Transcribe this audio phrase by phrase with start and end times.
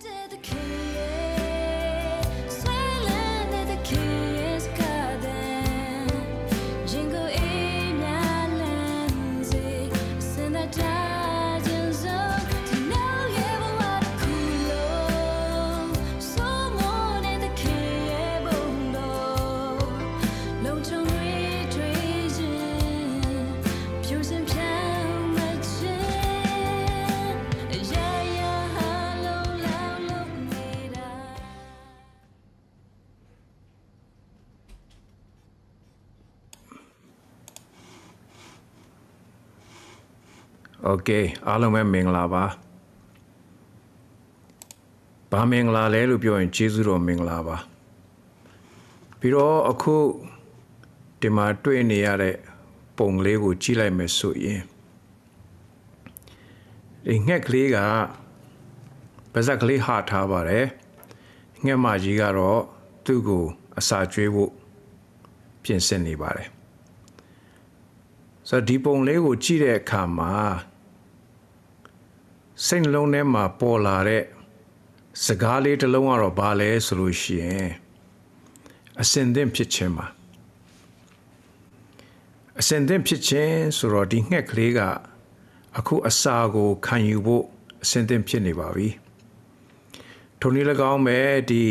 [0.00, 0.83] did the king
[40.94, 42.44] Okay အားလုံးပဲမင်္ဂလာပါ။
[45.30, 47.56] ဘာမင်္ဂလာလဲလို့ပြောရင်ကျေးဇူးတော်မင်္ဂလာပါ။
[49.18, 49.96] ပြီးတော့အခု
[51.20, 52.36] ဒီမှာတွေ့နေရတဲ့
[52.98, 54.60] ပုံလေးကိုကြည့်လိုက်မယ်ဆိုရင်
[57.06, 57.78] ဒီငှက်ကလေးက
[59.32, 60.66] ပါဇက်ကလေးဟထားပါတယ်။
[61.64, 62.60] ငှက်မကြီးကတော့
[63.04, 63.44] သူ့ကို
[63.78, 64.52] အစာကျွေးဖို့
[65.62, 66.48] ပြင်ဆင်နေပါတယ်။
[68.48, 70.32] ဆိုတော့ဒီပုံလေးကိုကြည့်တဲ့အခါမှာ
[72.62, 74.22] စိတ်နှလုံးထဲမှာပေါ်လာတဲ့
[75.24, 77.68] စကားလေးတစ်လုံးကတော့ဘာလဲဆိုလို့ရှိရင်
[79.00, 80.06] အစင်သင့်ဖြစ်ခြင်းပါ
[82.60, 84.80] အစင်သင့်ဖြစ်ခြင်းဆိုတော့ဒီငှက်ကလေးက
[85.78, 87.44] အခုအစာကိုခံယူဖို့
[87.82, 88.88] အစင်သင့်ဖြစ်နေပါပြီ
[90.40, 91.18] ထိုနည်း၎င်းပဲ
[91.50, 91.62] ဒီ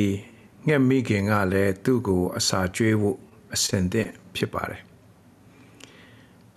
[0.68, 3.18] ငှက်မိခင်ကလည်းသူ့ကိုအစာကျွေးဖို့
[3.54, 4.82] အစင်သင့်ဖြစ်ပါတယ်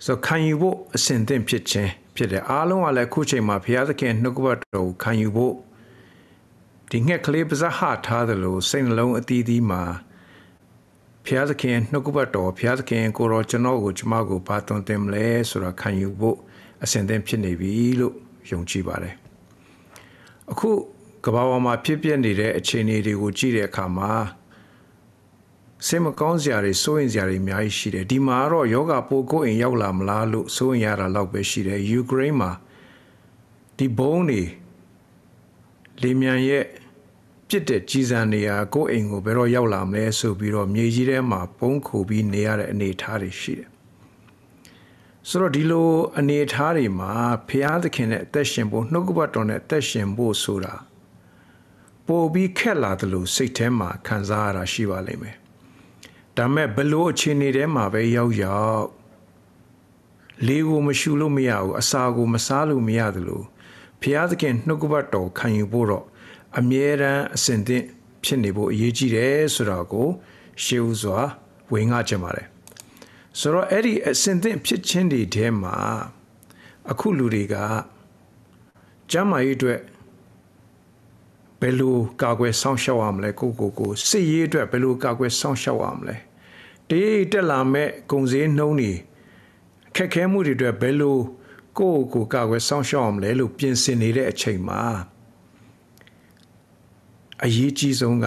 [0.05, 5.55] ဆိုခံယူဖို့အစဉ်သင့်ဖြစ်ခြင်း ဖြစ်တယ်အားလုံးကလည်းအခုချိန်မှာဘုရားသခင်နှုတ်ကပတ်တော်ကိုခံယူဖို့
[6.91, 9.83] ဒီငှက်ကလေးပါးစပ်ဟထားသလိုစိတ်နှလုံးအသီးသီးမှာ
[11.25, 16.37] ဘုရားသခင်နှုတ်ကပတ်တော်ဘုရားသခင်ကိုရောကျွန်တော်ကိုကျွန်မကိုဘာသွန်သင်မလဲဆိုတာခံယူဖို့
[16.83, 18.13] အစဉ်သင့်ဖြစ်နေပြီလို့
[18.51, 19.15] ယုံကြည်ပါတယ်
[20.51, 20.69] အခု
[21.25, 24.11] ကမ္ဘာပေါ်မှာဖြစ်ပျက်နေတဲ့အခြေအနေတွေကိုကြည့်တဲ့အခါမှာ
[25.85, 32.51] စိတ်မကောင်းစရာတွေစိုးရင်စရာတွေအများကြီးရှိတယ်ဒီမှာတော့ယောဂပိုကိုယ်အိမ်ရောက်လာမလားလို့စိုးရင်ရတာလောက်ပဲရှိတယ်ယူကရိန်းမှာ
[33.77, 34.43] ဒီဘုံတွေ
[36.01, 36.65] လေမြန်ရဲ့
[37.47, 43.69] ပြစ်တဲ့ကြီးစံနေရာကိုယ့်အိမ်ကိုဘယ်တော့ရောက်လာမလဲဆိုပြီးတော့မြေကြီးထဲမှာပုံခိုပြီးနေရတဲ့အနေအထားတွေရှိတယ်
[45.29, 45.89] ဆိုတော့ဒီလို
[46.19, 47.11] အနေအထားတွေမှာ
[47.49, 50.75] ဖျားသခင်နဲ့အသက်ရှင်ဖို့နှုတ်ကပတ်တော်နဲ့အသက်ရှင်ဖို့ဆိုတာ
[52.07, 55.37] ပိုပြီးခက်လာတယ်လို့စိတ်ထဲမှာခံစားရတာရှိပါလိမ့်မယ်
[56.37, 58.85] ဒါမဲ့ဘလို့အခြေအနေထဲမှာပဲရောက်ရောက်
[60.47, 63.41] လေးကိုမရှူလို့မရဘူးအစာကိုမစားလို့မရသလို
[64.01, 66.05] ဖျားသခင်နှုတ်ကပတ်တော်ခံယူဖို့တော့
[66.57, 67.85] အမြဲတမ်းအစဉ်သင့်
[68.23, 70.07] ဖြစ်နေဖို့အရေးကြီးတယ်ဆိုတာကို
[70.63, 71.19] ရှေးဥစွာ
[71.73, 72.47] ဝင်ငှချင်ပါတယ်
[73.39, 75.75] ဆိုတော့အဲ့ဒီအစဉ်သင့်ဖြစ်ခြင်းတွေထဲမှာ
[76.91, 77.55] အခုလူတွေက
[79.11, 79.79] ကျမ်းမာရေးအတွက်
[81.61, 86.15] ဘယ်လိုကာကွယ်စောင့်ရှောက်ရမလဲကိုကိုကိုစစ်ရေးအတွက်ဘယ်လိုကာကွယ်စောင့်ရှောက်ရမလဲ
[86.89, 88.91] တေးတက်လာမဲ့ဂုံစည်းနှုံးနေ
[89.95, 91.17] ခက်ခဲမှုတွေအတွက်ဘယ်လို
[91.79, 94.81] ကိုကိုကိုကာကွယ်စောင့်ရှောက်ရမလဲလို့ပြင်ဆင်နေတဲ့အချိန်မှာ
[97.43, 98.25] အရေးကြီးဆုံးက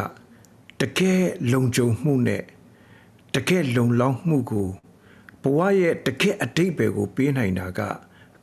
[0.81, 2.43] တကယ်လုံခြုံမှုနဲ့
[3.35, 4.69] တကယ်လုံလောက်မှုကို
[5.43, 7.81] ဘဝရဲ့တကယ်အတိတ်ပဲကိုပေးနိုင်တာက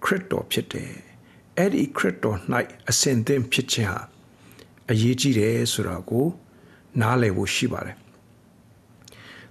[0.03, 0.91] ခရစ်တော်ဖြစ်တယ်
[1.57, 2.37] အဲ့ဒီခရစ်တော်၌
[2.89, 4.01] အစဉ်သင့်ဖြစ်ခြင်းဟာ
[4.91, 6.27] အရေးကြီးတယ်ဆိုတာကို
[7.01, 7.97] နားလည်ဖို့ရှိပါတယ်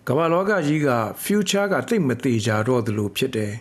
[0.07, 0.89] ကမ္ဘာလောကကြီးက
[1.25, 3.53] future ကသိပ်မသေးကြတော့သလိုဖြစ်တယ်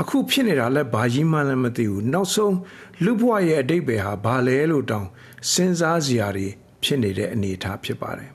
[0.00, 2.56] အခုဖြစ်နေတာလည်းဘာကြီးမှလည်းမသိဘူးနောက်ဆုံး
[3.04, 5.06] လူဘဝရဲ့အတိတ်ပဲဟာဘာလဲလို့တောင်
[5.52, 6.48] စဉ်းစားစရာတွေ
[6.82, 8.30] ဖြစ်နေတဲ့အနေအထားဖြစ်ပါတယ်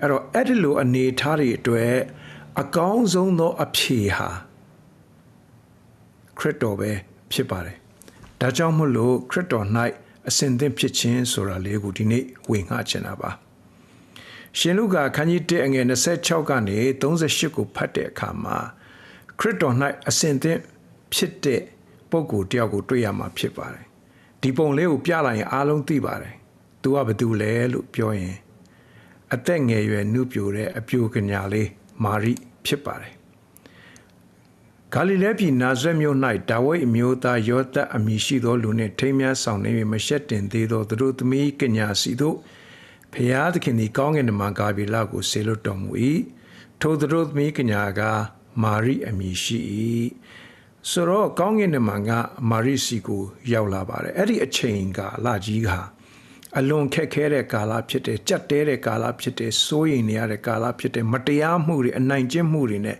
[0.00, 1.94] အဲ့တော့အဲ့ဒီလိုအနေအထားတွေအတွက်
[2.60, 4.28] အကောင်းဆုံးသောအဖြေဟာ
[6.38, 6.90] ခရစ်တော်ပဲ
[7.32, 7.76] ဖြစ်ပါတယ်
[8.40, 9.66] ဒါကြောင့်မို့လို့ခရစ်တော်၌
[10.28, 13.30] အစဉ်သင့်ဖြစ်ခြင်းဆိုတာလေးကိုဒီနေ့ဝေငှချင်တာပါ
[14.58, 18.56] ရှင်လုကာခန်းကြီး1အငယ်26ကနေ38ကိုဖတ်တဲ့အခါမှာ
[19.38, 19.74] ခရစ်တော်၌
[20.08, 20.60] အစဉ်သင့်
[21.14, 21.62] ဖြစ်တဲ့
[22.10, 23.86] ပုဂ္ဂိုလ်တယောက်ကိုတွေ့ရမှာဖြစ်ပါတယ်
[24.42, 26.34] ဒီပုံလေးကိုပြလိုက်ရင်အားလုံးသိပါတယ်
[26.82, 28.36] သူကဘယ်သူလဲလို့ပြောရင်
[29.34, 31.68] အသက်ငယ်ရွယ်နှုပြိုတဲ့အပြိုကညာလေး
[32.02, 32.32] မာရိ
[32.66, 33.12] ဖြစ်ပါတယ်
[34.94, 36.18] ဂါလိလဲပြည်နာဇရက်မြို့၌
[36.50, 42.36] ဒါဝိဒ်အမျိုးသားယောသအမည်ရှိသောလူနှင့်ထိမ်းမြန်းဆောင်နေ၍မရှက်တင်သေးသောသူတို့သမီးကညာစီတို့
[43.12, 45.90] ဖျားသခင်သည်ကောင်းကင်မှာဂါပြီလကိုဆေလွတ်တော်မူ၏
[46.80, 48.00] ထိုသူတို့သမီးကညာက
[48.62, 49.58] မာရိအမည်ရှိ၏
[50.90, 52.10] ဆိုတော့ကောင်းကင်မှာက
[52.50, 53.22] မာရိစီကို
[53.52, 55.70] ရောက်လာပါတယ်အဲ့ဒီအချိန်ကလာကြီးက
[56.58, 62.98] အလွန်ခက်ခဲတဲ့ကာလဖြစ်တယ်ကြက်တဲတဲ့ကာလဖြစ်တယ်စိုးရိမ်နေရတဲ့ကာလဖြစ်တယ်မတရားမှုတွေအနိုင်ကျင့်မှုတွေနဲ့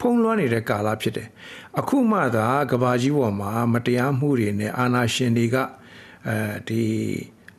[0.00, 1.28] ဖုံးလွှမ်းနေတဲ့ကာလဖြစ်တယ်
[1.78, 5.56] အခုမှသာကဘာကြီးပေါ်မှာ မတရားမှုတွေနဲ့အာဏာရှင်တွေက
[6.28, 6.36] အဲ
[6.68, 6.82] ဒီ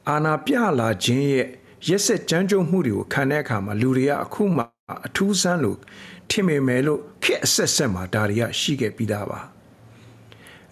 [0.10, 1.48] အာနာပြလာခြင်းရဲ့
[1.88, 4.64] ရက်ဆက်ကြမ်းကြုတ်မှုတွေကိုခံတဲ့အခါမှာလူတွေကအခုမှ
[5.08, 5.78] အထူးဆန်းလို့
[6.30, 9.40] ထင်မိမယ်လို့ခက်အဆက်ဆက်မှာဒါတွေကရှိခဲ့ပြီးသားပါ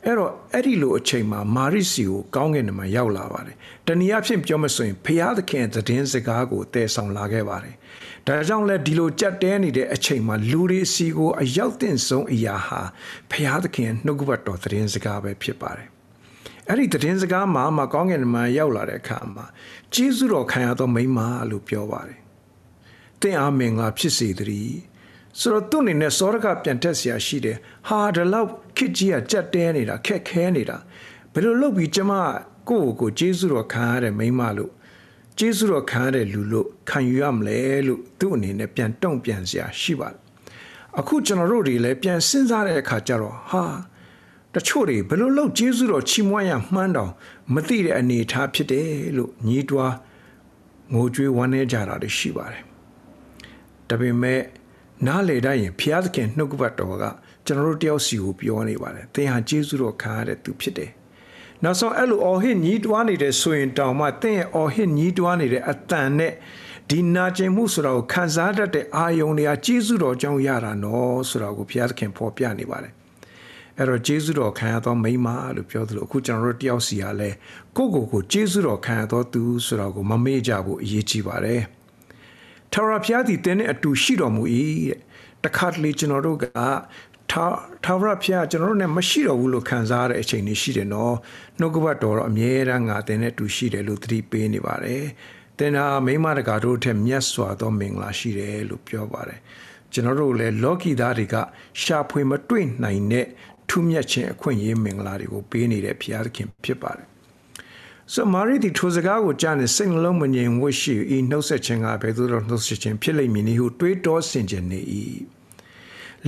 [0.06, 3.56] အဲ့တော့အဲ့ဒီလိုအချိန်မှာမာရိစီကိုကောင်းကင်မှာရောက်လာပါတယ်
[3.88, 7.76] တနည်းအားဖြင့်ပြောမဆိုရင်ဖျားသခင်သတင်းစကားကိုတည်ဆောင်လာခဲ့ပါတယ်
[8.27, 12.81] ဒါကြောင့်လဲဒီလိုကြက်တဲနေတဲ့အချိန်မှာလူတွေစီကိုအရောက်တင်ဆုံးအရာဟာ
[13.31, 15.89] ဖျားသခင်နှုတ်ကပတ်တော်သတင်းစကားပဲဖြစ်ပါတယ်
[16.69, 19.45] အဲ့ဒီသတင်းစကားမှာမကောင်းကင်မှာရောက်လာတဲ့အခါမှာ
[19.95, 21.21] ကျေးဇူးတော်ခံရသောမိန်းမ
[21.51, 22.21] လို့ပြောပါတယ်
[23.23, 24.79] တင့်အားမင်္ဂလာဖြစ်စေတည်း
[25.41, 27.57] ဆိုတော့သူ့အနေနဲ့စောရကပြန်တက်เสียရှိတယ်
[27.89, 30.77] ဟာဒီလောက်ခစ်ကြီးကကြက်တဲနေတာခက်ခဲနေတာ
[31.33, 32.13] ဘယ်လိုလုပ်ပြီးကျမ
[32.69, 34.73] ကိုယ့်ကိုယ်ကျေးဇူးတော်ခံရတဲ့မိန်းမလို့
[35.38, 40.20] ကျေးဇူးတော်ခံရတဲ့လူလို့ခံယူရမလဲလို့သူ့အနေနဲ့ပြန်တုံ့ပြန်စရာရှိပါတယ်
[41.00, 43.64] အခုကျွန်တော်တို့တွေလည်းပြန်စဉ်းစားတဲ့အခါကျတော့ဟာ
[44.54, 47.12] တချို့တွေဘယ်လိုလုပ်ကျေးဇူးတော်ချီးမွမ်းရမှန်းတောင်
[47.54, 48.88] မသိတဲ့အနေအထားဖြစ်တယ်
[49.18, 49.94] လို့ညီးတွား
[50.94, 52.64] ငိုကြွေးဝမ်းနည်းကြတာတွေရှိပါတယ်
[53.90, 54.42] ဒါပေမဲ့
[55.08, 57.06] နားလေတိုင်းရင်ဘုရားသခင်နှုတ်ကပတ်တော်က
[57.46, 60.92] ကျွန်တော်တို့တယောက်စီကိုပြောနေပါတယ်သင်ဟာကျေးဇူးတော်ခံရတဲ့သူဖြစ်တယ်
[61.64, 66.34] နောက်ဆုံးအဲ့လိုအော်ဟစ်ညီးတွားနေတဲ့ဆိုရင်တောင်မှသင်ရဲ့အော်ဟစ်ညီးတွားနေတဲ့အတန်နဲ့
[66.90, 72.94] ဒီနာကျင်မှုဆိုတာကိုခံစားတတ်တဲ့အာယုံတွေကကျေးဇူးတော်ကြောင့်ရတာနော်ဆိုတာကိုဘုရားသခင်ဖော်ပြနေပါတယ်
[73.78, 77.36] အဲ့တော့ဂျေဇုတော်ခံရသောမိမလို့ပြောသလိုအခုကျွန်တော်တို့တယောက်စီကလည်း
[77.78, 81.62] ကိုယ့်ကိုယ်ကိုဂျေဇုတော်ခံရသောသူဆိုတော့ကိုမမေ့ကြဘူးအရေးကြီးပါတယ်
[82.72, 84.44] ထာဝရဘုရားသည်တင်းနဲ့အတူရှိတော်မူ၏
[84.90, 85.00] တဲ့
[85.44, 86.46] တခါတလေကျွန်တော်တို့က
[87.32, 87.46] ထာ
[87.84, 91.16] ထာဝရဘုရားကျွန်တော်တို့နဲ့မရှိတော်ဘူးလို့ခံစားရတဲ့အချိန်တွေရှိတယ်နော်
[91.60, 95.04] နှုတ်ကပတ်တော်တော့အမြဲတမ်းငါတင်းနဲ့အတူရှိတယ်လို့သတိပေးနေပါတယ်
[95.60, 99.40] တင်ဟာမိမတကာတို့ထက်မြတ်စွာသောမင်္ဂလာရှိတယ်လို့ပြောပါတယ်
[99.94, 101.36] ကျွန်တော်တို့လည်းလောကီသားတွေက
[101.82, 103.28] ရှာဖွေမတွေ့နိုင်တဲ့
[103.70, 107.08] ထူးမြတ်ခြင်းအခွင့်အရေးမင်္ဂလာတွေကိုပေးနေတဲ့ဘုရားသခင်ဖြစ်ပါတယ်။
[108.14, 114.80] ဆိုမာရီဒီထိုစကားကိုကြားနေစိတ်နှလုံးမငြိမ်ဝှက်ရှိဤနှုတ်ဆက်ခြင်းကဘယ်သို့တော့နှုတ်ဆက်ခြင်းဖြစ်လိမ့်မည်နည်းဟုတွေးတောဆင်ခြင်နေ၏။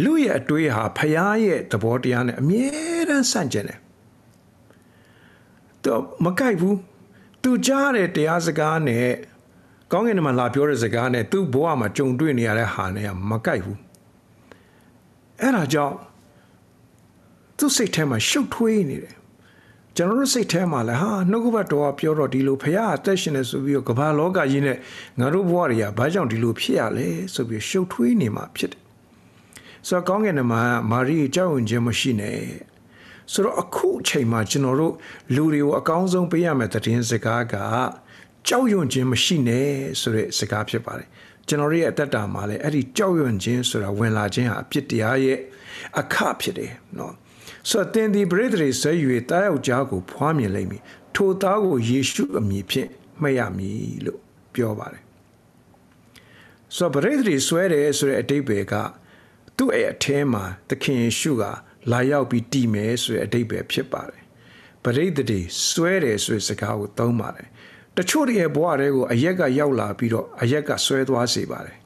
[0.03, 2.65] လူရဲ့အတွေးဟာဖျားရဲ့သဘောတရားနဲ့အမြဲ
[3.09, 3.79] တမ်းဆန့်ကျင်တယ်။
[5.83, 6.75] တော့မကြိုက်ဘူး။
[7.41, 9.07] तू ကြားတဲ့တရားစကားနဲ့
[9.91, 13.77] ကောင်းကင်မှာလာပြောတဲ့စကားနဲ့သူ့ဘဝမှာကြုံတွေ့နေရတဲ့ဟာနဲ့မကြိုက်ဘူး။
[15.41, 15.95] အဲ့ဒါကြောင့်
[17.57, 19.15] သူ့စိတ်ထဲမှာရှုပ်ထွေးနေတယ်
[19.97, 24.77] ကျွန်တော်တို့စိတ်ထဲမှာလည်းဟာနှုတ်ကပတ်တော်ကပြောတော့ဒီလိုဖခင်အသက်ရှင်နေဆိုပြီးတော့ကမ္ဘာလောကကြီးနဲ့
[25.19, 28.84] ငါတို့ဘဝတွေကဘာကြောင့်ဒီလိုဖြစ်ရလဲဆိုပြီးရှုပ်ထွေးနေမှာဖြစ်တယ်
[29.87, 30.61] ဆိုတော့ကောင်းကင်မှာ
[30.91, 32.39] မာရိကြောက်ရွံ့ခြင်းမရှိနဲ့
[33.31, 34.93] ဆိုတော့အခုအချိန်မှာကျွန်တော်တို့
[35.35, 37.55] လူတွေကိုအကောင်းဆုံးပေးရမယ့်သတင်းစကားက
[38.47, 39.69] ကြောက်ရွံ့ခြင်းမရှိနဲ့
[40.01, 41.07] ဆိုတဲ့စကားဖြစ်ပါတယ်
[41.47, 45.39] ကျွန်တော်ရဲ့အသက်တာမှာလည်းအဲ့ဒီကြောက်ရွံ့ခြင်းဆိုတာဝင်လာခြင်းဟာအပြစ်တရားရဲ့
[45.99, 47.13] အခဖြစ်တယ်နော်
[47.69, 50.81] ဆိုတော့တင်ဒီပရိသေတွေဆွဲယူတားယောက်ျားကိုဖွားမြင်လိမ့်မည်
[51.15, 52.89] ထိုသားကိုယေရှုအမည်ဖြင့်
[53.21, 54.21] မှတ်ရမည်လို့
[54.53, 55.03] ပြောပါတယ်
[56.75, 58.73] ဆိုတော့ပရိသေတွေဆွဲတယ်ဆိုတဲ့အတိတ်ပဲက
[59.57, 61.43] သူ့ရဲ့အထဲမှာသခင်ယေရှုက
[61.91, 64.21] လာရောက်ပြီးတည်မယ်ဆိုတဲ့အတိတ်ပဲဖြစ်ပါတယ်
[64.83, 67.47] ပရိသေတွေဆွဲတယ်ဆိုတဲ့စကားကိုသုံးပါတယ်
[67.97, 71.77] တချို့ရဲ့ဘဝတွေကိုအရက်ကရောက်လာပြီးတော့အရက်ကဆွဲသွားစေပါတယ်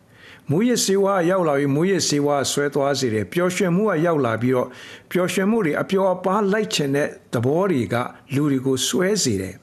[0.50, 4.68] မူရစေဝါရောက်လာပြီးမူရစေဝါဆွဲသွားစေတယ်ပျော်ရွှင်မှုကရောက်လာပြီးတော့
[5.12, 7.96] ပျော်ရွှင်မှုတွေအပျော်အပါးလိုက်ချင်တဲ့သဘောတွေက
[8.34, 9.56] လူတွေကိုဆွဲစေတယ်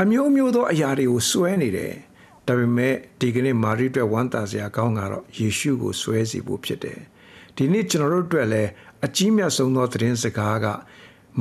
[0.00, 1.92] အမျိုးမျိုးသောအရာတွေကိုဆွဲနေတယ်
[2.46, 7.00] ဒါပေမဲ့ဒီကနေ့မာရိအတွက်ဝမ်းသာစရာကောင်းတာတော့ယေရှုကိုဆွဲစီဖို့ဖြစ်တယ်
[7.56, 8.70] ဒီနေ့ကျွန်တော်တို့အတွက်လည်း
[9.06, 10.66] အကြီးမြတ်ဆုံးသောသတင်းစကားက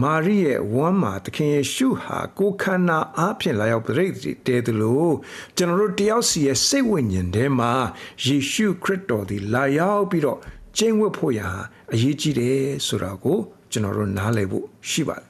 [0.01, 5.13] မာရိရဲ့ဝမ်းမှာသခင်ယေရှုဟာကိုခန္ဓာအားဖြင့်လာရောက်ပြိတ္တိတဲတယ်လို့
[5.57, 7.71] ကျွန်တော်တို့တယောက်စီရဲ့စိတ်ဝိညာဉ်ထဲမှာ
[8.25, 10.39] ယေရှုခရစ်တော်ဒီလာရောက်ပြီးတော့
[10.77, 11.49] ကျင့်ဝတ်ဖို့ရာ
[11.93, 13.37] အရေးကြီးတယ်ဆိုတာကို
[13.71, 15.27] ကျွန်တော်တို့နားလည်ဖို့ရှိပါတယ်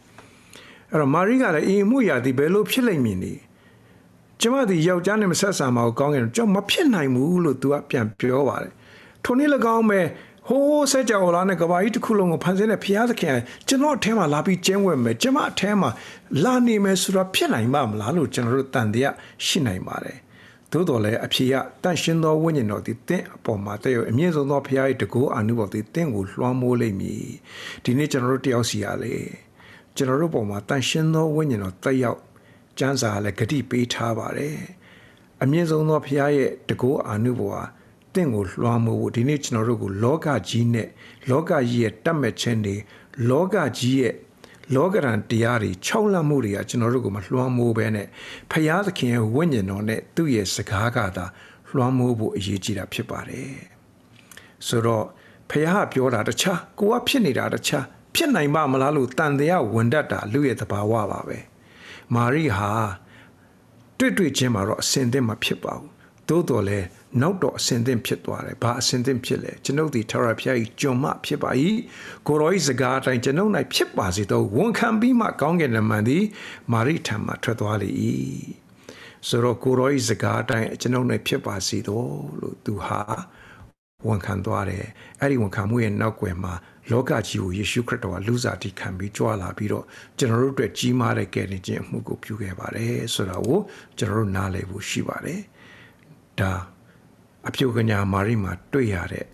[0.92, 3.42] အဲ့တော့မာရိကလည်းအေးမှုရာဒီဘယ်လိုဖြစ်လိမ့်မည်နည်း
[4.42, 8.74] ကျမဒီယောက်ျားနဲ့မဆက်ဆံပါဘူးကောင်းကင်ကျွန်မဖြစ်နိုင်ဘူးလို့သူကပြန်ပြောပါတယ်
[9.24, 10.00] ထိုနည်း၎င်းပဲ
[10.48, 13.38] ဟိုးဆက်ကြောလာနဲ့ကဘာကြီးတစ်ခုလုံးကိုဖန်ဆင်းတဲ့ဘုရားသခင်
[13.68, 15.90] ကျွန်တော်အထဲမှာလာပြီးကျင်းဝဲမယ်ကျွန်မအထဲမှာ
[16.44, 20.18] လာနေမယ်ဆိုတော့ဖြစ်နိုင်ပါမလားလို့ကျွန်တော်တို့တန်တရားရှိနိုင်ပါတယ်
[20.72, 27.25] သို့တော်လည်းအဖြေကတန့်ရှင်းသောဝိညာဉ်တော်သည်တင့်အပေါ်မှာတည့်ရအမြင့်ဆုံးသောဘုရား၏တကူအာနုဘော်သည်တင့်ကိုလွှမ်းမိုးလိမ့်မည်
[27.84, 29.16] ဒီနေ့ကျွန်တော်တို့တယောက်စီရလေ
[29.96, 32.22] ကျွန်တော်တို့ပေါ်မှာတန့်ရှင်းသောဝိညာဉ်တော်တက်ရောက်
[32.80, 34.58] ကျမ်းစာလည်းဂတိပေးထားပါတယ်
[35.42, 37.64] အမြင့်ဆုံးသောဘုရားရဲ့တကူအာနုဘော်ဟာ
[38.15, 40.88] တင့်ကိုလွှမ်းမိုးဖို့ဒီနေ့ကျွန်တော်တို့ကိုလောကကြီးနဲ့
[41.29, 42.75] လောကကြီးရဲ့တတ်မဲ့ခြင်းတွေ
[43.29, 44.13] လောကကြီးရဲ့
[44.75, 48.07] လောကရန်တရားတွေ၆လတ်မှုတွေကကျွန်တော်တို့ကိုမလွှမ်းမိုးပဲနဲ့
[48.51, 51.25] ဖရာသခင်ရဲ့ဝိညာဉ်တော်နဲ့သူ့ရဲ့စကားကသာ
[51.75, 53.55] လွှမ်းမိုးဖို့အရေးကြီးတာဖြစ်ပါတယ်
[54.67, 55.05] ဆိုတော့
[55.50, 61.38] ဖရာပြောတာတခြားကိုကဖြစ်နေတာတခြားဖြစ်နိုင်ပါမလားလို့တန်တရားဝင်တတ်တာလူရဲ့သဘာဝပါပဲ
[62.13, 62.72] မာရိဟာ
[63.98, 65.89] တွေ့တွေ့ချင်းမှာတော့အစင်သင့်မဖြစ်ပါဘူး
[66.29, 66.79] သို့တော်လဲ
[67.22, 71.51] နောက်တော့အစင်သင့်ဖြစ်သွားတယ်ဘာအစင်သင့်ဖြစ်လဲကျွန်ုပ်ဒီထာဝရဘုရားကြီးကျွန်မဖြစ်ပါ၏
[72.27, 76.24] ကိုရောဤစကားအတိုင်းကျွန်ုပ်၌ဖြစ်ပါစေတော့ဝန်ခံပြီးမှကောင်းကင်နမန်သည်
[76.72, 77.89] မာရိထံမှထွက်သွားလေ၏
[79.27, 82.10] ဆိုတော့ကိုရောဤစကားအတိုင်းကျွန်ုပ်၌ဖြစ်ပါစေတော့
[82.41, 83.01] လို့သူဟာ
[84.07, 84.86] ဝန်ခံသွားတယ်
[85.19, 86.53] အဲ့ဒီဝန်ခံမှုရဲ့နောက်ွယ်မှာ
[86.91, 89.86] လောကကြီးကိုယေရှုခရစ်တော်ကလူစားတိခံပြီးကြွလာပြီးတော့
[90.17, 93.60] ကျွန်တော်တို့အတွက်ကြီးမားတဲ့ကယ်တင်ခြင်းအမှုကိုပြုခဲ့ပါတယ်ဆိုတာကို
[93.98, 95.41] ကျွန်တော်တို့နားလည်ဖို့ရှိပါတယ်
[96.39, 96.51] ဒါ
[97.48, 99.25] အပြုကညာမာရိမှာတွေ့ရတဲ့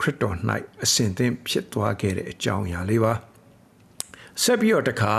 [0.00, 0.36] ခရစ်တော်၌
[0.84, 3.12] အစဉ်သင်ဖြစ်သွားခဲ့တဲ့အကြောင်းအရာလေးပါ
[4.42, 5.14] ဆက်ပြီးတော့တခါ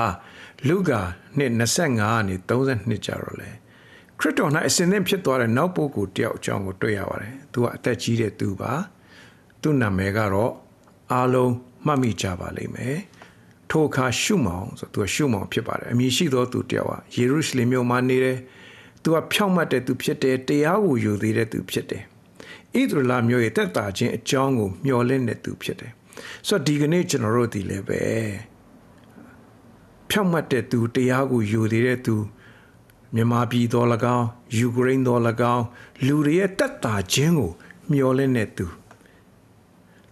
[0.67, 1.01] လူကာ
[1.37, 3.49] နှစ်25ကနေ32ကျတော့လေ
[4.19, 8.73] ခရစ်တော်၌အစဉ်သင်ဖြစ်သွားတဲ့နောက်ပုဂ္ဂိုလ်တယောက်အကြောင်းကိုတွေ့ရပါတယ်သူကအသက်ကြီးတဲ့သူပါ
[9.61, 10.51] သူ့နာမည်ကတော့
[11.11, 11.53] အားလုံး
[11.85, 12.97] မှတ်မိကြပါလိမ့်မယ်
[13.69, 18.37] ထိုအခါရှုမောင်ဆိုသူကရှုမောင်ဖြစ်ပါတယ်အမည်ရှိသောသူတယောက်ဟာယေရုရှလင်မြို့မှာနေတယ်
[19.03, 22.03] သူကဖြောင့်မတ်တဲ့သူဖြစ်တယ်တရားကိုယူသေးတဲ့သူဖြစ်တယ်
[22.79, 25.91] ဣသရလမျိုးရဲ့တက်တာခြင်းအကြောင်းကိုမျှော်လင့်တဲ့သူဖြစ်တယ်
[26.47, 28.01] ဆိုတော့ဒီကနေ့ကျွန်တော်တို့ဒီလည်းပဲ
[30.09, 32.15] ဖြောင့်မတ်တဲ့သူတရားကိုယူသေးတဲ့သူ
[33.15, 33.87] မြန်မာပြည်တော်၎
[34.17, 35.21] င်းယူကရိန်းတော်၎
[35.55, 35.65] င်း
[36.05, 37.51] လူတွေရဲ့တက်တာခြင်းကို
[37.91, 38.65] မျှော်လင့်တဲ့သူ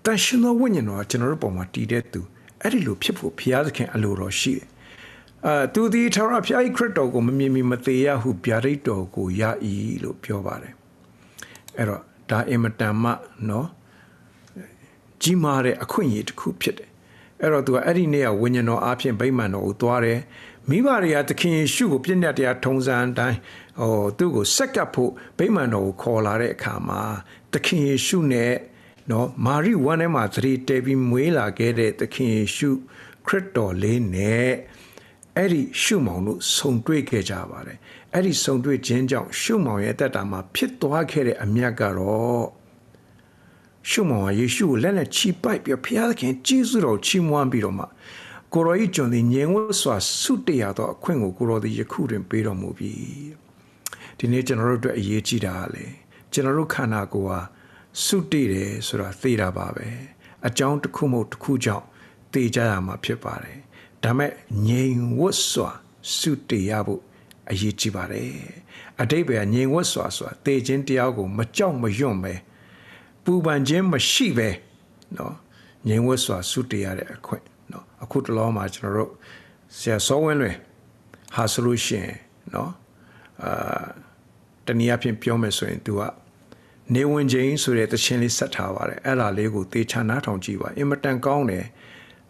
[0.03, 2.21] တန်ရှင်သောဝိညာဉ်တော်ကကျွန်တော်တို့ပုံမှာတည်တဲ့သူ
[2.61, 4.67] အဲ့ဒီလိုဖြစ်ဖို့ဘုရားသခင်အလိုတော်ရှိတယ်
[5.45, 9.41] အာသူဒီထာဝရဘုရားခရစ်တော်ကိုမမြင်မီမသေးရဟုဗျာဒိတ်တော်ကိုရ၏
[10.03, 10.73] လို့ပြောပါတယ်
[11.77, 13.11] အဲ့တော့ ဒါအင်မတန်မှ
[13.49, 13.67] နော်
[15.21, 16.89] ကြီးမားတဲ့အခွင့်အရေးတစ်ခုဖြစ်တယ်
[17.41, 20.19] အဲ့တော့သူကအဲ့ဒီနေ့ကဝိညာဉ်တော်အားဖြင့်ဗိမာန်တော်ကိုသွားတယ်
[20.69, 23.37] မိဘတွေကသခင်ယေရှုကိုပြည့်ညတ်တရားထုံစံအတိုင်း
[23.81, 27.01] ဟိုသူ့ကိုဆက်ကပ်ဖို့ဗိမာန်တော်ကိုခေါ်လာတဲ့အခါမှာ
[27.53, 28.53] သခင်ယေရှုနဲ့
[29.11, 32.69] နော်မာရိဝမ်းထဲမှာသတိတဲပြီးမွေးလာခဲ့တဲ့သခင်ယေရှု
[33.27, 34.49] ခရစ်တော်လေးနဲ့
[35.35, 37.77] အဲ့ဒီရှုမောင်တို့ဆုံတွေ့ခဲ့ကြပါတယ်
[38.13, 42.45] အဲ့ဒီဆုံတွေ့ခြင်းကြောင့်ရှုမောင်ရဲ့အသက်တာမှာဖြစ်သွားခဲ့တဲ့အမြတ်ကတော့
[43.89, 47.85] ရှုမောင်ကယေရှုကိုလက်နဲ့ချီပိုက်ပြီးဘုရားသခင်ကြီးစုတော်ချီးမွမ်းပြီးတော့မှ
[48.53, 52.91] ကိုရောဤကျွန်သည်ငြိမ်ဝတ်စွာဆုတရားသောအခွင့်ကိုကိုရောသည်ယခုတွင်ပေးတော်မူပြီ
[54.17, 55.85] ဒီနေ့ကျွန်တော်တို့အတွက်အရေးကြီးတာလေ
[56.31, 57.39] ကျွန်တော်တို့ခန္ဓာကိုယ်ဟာ
[58.03, 59.87] ဆုတည်တယ်ဆိုတာသိတာပါပဲ
[60.47, 61.85] အကြောင်းတစ်ခုမဟုတ်တစ်ခုကြောင့်
[62.33, 63.59] သိကြရမှာဖြစ်ပါတယ်
[64.03, 64.31] ဒါမဲ့
[64.67, 65.69] ငြိမ်ဝတ်စွာ
[66.17, 67.01] ဆုတည်ရဖို့
[67.51, 68.31] အရေးကြီးပါတယ်
[69.01, 72.33] အတိတ်ပဲငြိမ်ဝတ်စွာစွာတေခြင်းတရားကိုမကြောက်မရွံ့ပဲ
[73.23, 74.49] ပူပန်ခြင်းမရှိပဲ
[75.17, 75.33] နော်
[75.87, 79.11] ငြိမ်ဝတ်စွာဆုတေရတဲ့အခွင့်နော်အခုတလောမှာကျွန်တော်တို့
[79.77, 80.55] ဆရာစောဝင်းလွင်
[81.35, 82.15] ဟာဆိုလို့ရှိရင်
[82.53, 82.71] နော်
[83.43, 83.83] အာ
[84.65, 86.01] တနည်းအားဖြင့်ပြောမယ်ဆိုရင် तू က
[86.95, 91.65] နေဝင်ချင်းဆိုတဲ့တခြင်းလေးဆက်ထားပါတယ်အဲ့ဒါလေးကိုသေချာနားထောင်ကြည့်ပါအင်မတန်ကောင်းတယ်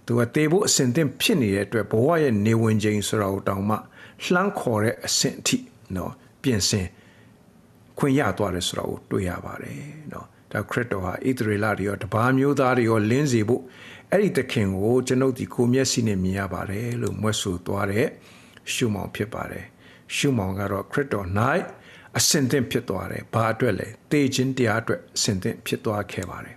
[0.06, 3.78] तू ကသေဖို့အစဉ်သင့်ဖြစ်နေတဲ့အတွက်ဘဝရဲ့နေဝင်ချင်းဆိုတာကိုတောင်မှ
[4.34, 5.58] လှမ်းခေါ်တဲ့အဆင့်အထိ
[5.96, 6.88] နော်ပြင်ဆင်
[7.98, 13.64] ခွင့်ရသွားတယ်ဆိုတာကိုတွေ့ရပါတယ်နော်ဒါခရစ်တော်ဟာဣသရေလတွေရောတပါးမျိုးသားတွေရောလင်းစေဖို့
[14.12, 18.08] အဲ့ဒီသခင်ကိုကျွန်ုပ်ဒီကိုမျက်စိနဲ့မြင်ရပါတယ်လို့မွတ်ဆိုသွားတဲ့
[18.74, 19.66] ရှုမောင်ဖြစ်ပါတယ်
[20.16, 21.28] ရှုမောင်ကတော့ခရစ်တော်၌
[22.18, 26.56] အစင်သင့်ဖြစ်သွားတယ်ဘာအတွက်လဲတေခြင်းတရားအတွက်အစင်သင့်ဖြစ်သွားခဲ့ပါတယ်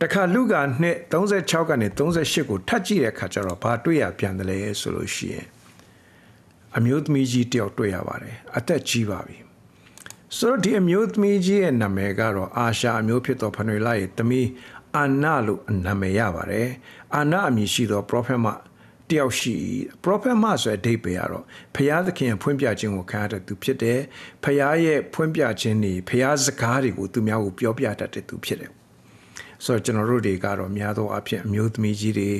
[0.00, 5.46] တခါလူကနှစ်36ကနေ38ကိုထပ်ကြည့်တဲ့အခါကျတော့ဘာတွေ့ရပြန်တယ်လဲဆိုလို့ရှိရင်
[6.76, 9.36] အမျိုးသမီးကြီးတယောက်တွေ့ရပါတယ်အသက်ကြီးပါပြီ
[10.38, 14.48] ဆိုတော့ဒီအမျိုးသမီးကြီးရဲ့နာမည်ကတော့အာရှာအမျိုးဖြစ်သောဖနွေလာရဲ့သမီး
[14.96, 16.68] အာနာလို့နာမည်ရပါတယ်
[17.14, 18.46] အာနာအမည်ရှိသော prophet မ
[19.10, 19.56] တယောက်ရှိ
[20.04, 24.00] prophet မဆိုတဲ့အဓိပ္ပာယ်ကတော့ဖျားသခင်ဖွင့်ပြခြင်းကိုခံရတဲ့သူဖြစ်တယ်
[24.44, 28.72] ဖျားရဲ့ဖွင့်ပြခြင်းတွေဖျားစကားတွေကိုသူများကိုပြောပြတတ်တဲ့သူဖြစ်တယ်
[29.64, 32.30] ဆိုတော့ကျွန်တော်တို့တွေကတော့များသောအားဖြင့်အမျိုးသမီးကြီးတွေ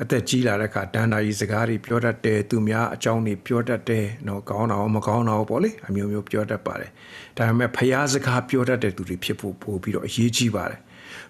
[0.00, 6.90] အသက်ကြီးလာတဲ့အခါတန်တာကြီးစကားတွေပြောတတ်တယ်သူများအကြောင်းတွေပြောတတ်တယ်နော်ကောင်းတာရောမကောင်းတာရောပေါ့လေအမျိုးမျိုးပြောတတ်ပါတယ်
[7.36, 10.80] ဒါပေမဲ့ဖျားစကားပြောတတ်တဲ့သူတွေဖြစ်ဖို့ပို့ပြီးတော့အရေးကြီးပါတယ်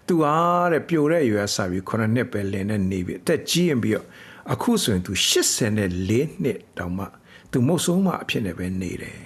[0.07, 4.07] သူအားတဲ့ပြိုတဲ့ရွယ်ဆပြီး9နှစ်ပဲလင်းနေနေပြီအသက်ကြီးရင်ပြီးတော့
[4.53, 5.13] အခုဆိုရင်သူ
[5.63, 7.07] 84နှစ်တောင်မှ
[7.51, 9.19] သူမုတ်ဆုံးမအဖြစ်နဲ့ပဲနေတယ်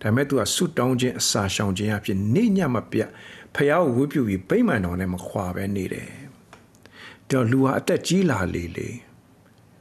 [0.00, 3.08] ဒါပေမဲ့သူကဆုတောင်းခြင်းအစာရှောင်ခြင်းအဖြစ်နေညမပြတ်
[3.54, 6.08] ဖះကိုဝှပြုပြီးဗိမာန်တော်နဲ့မခွာပဲနေတယ်
[7.30, 8.88] တော့လူဟာအသက်ကြီးလာလေလေ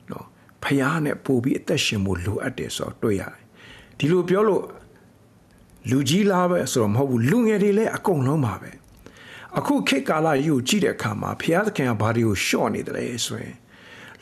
[0.09, 0.25] နော်
[0.63, 3.43] ဖះနဲ့ပို့ပြီးအသက်ရှင်ဖို့လိုအပ်တယ်ဆိုတော့တွေ့ရတယ်
[3.97, 4.63] ဒီလိုပြောလို့
[5.89, 8.71] လူကြီးလားပဲဆိုတော့မဟုတ်ဘူးလူငယ်တွေလည်းအကုန်လုံးပါပဲ
[9.57, 13.55] အခုခေတ်ကာလကြီးကိုကြည့်တဲ့အခါမှာဘုရားသခင်ကဘာတွေကိုရှော့နေတယ်လဲဆိုရင်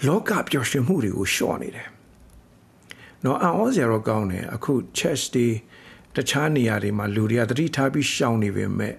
[0.06, 1.88] လောကပျော်ရွှင်မှုတွေကိုရှော့နေတယ်။
[3.24, 5.48] နော်အော်စရာတော့ကောင်းတယ်အခု church တွေ
[6.16, 8.94] တခြားနေရာတွေမှာလူတွေကတတိထားပြီးရှောင်နေပေမဲ့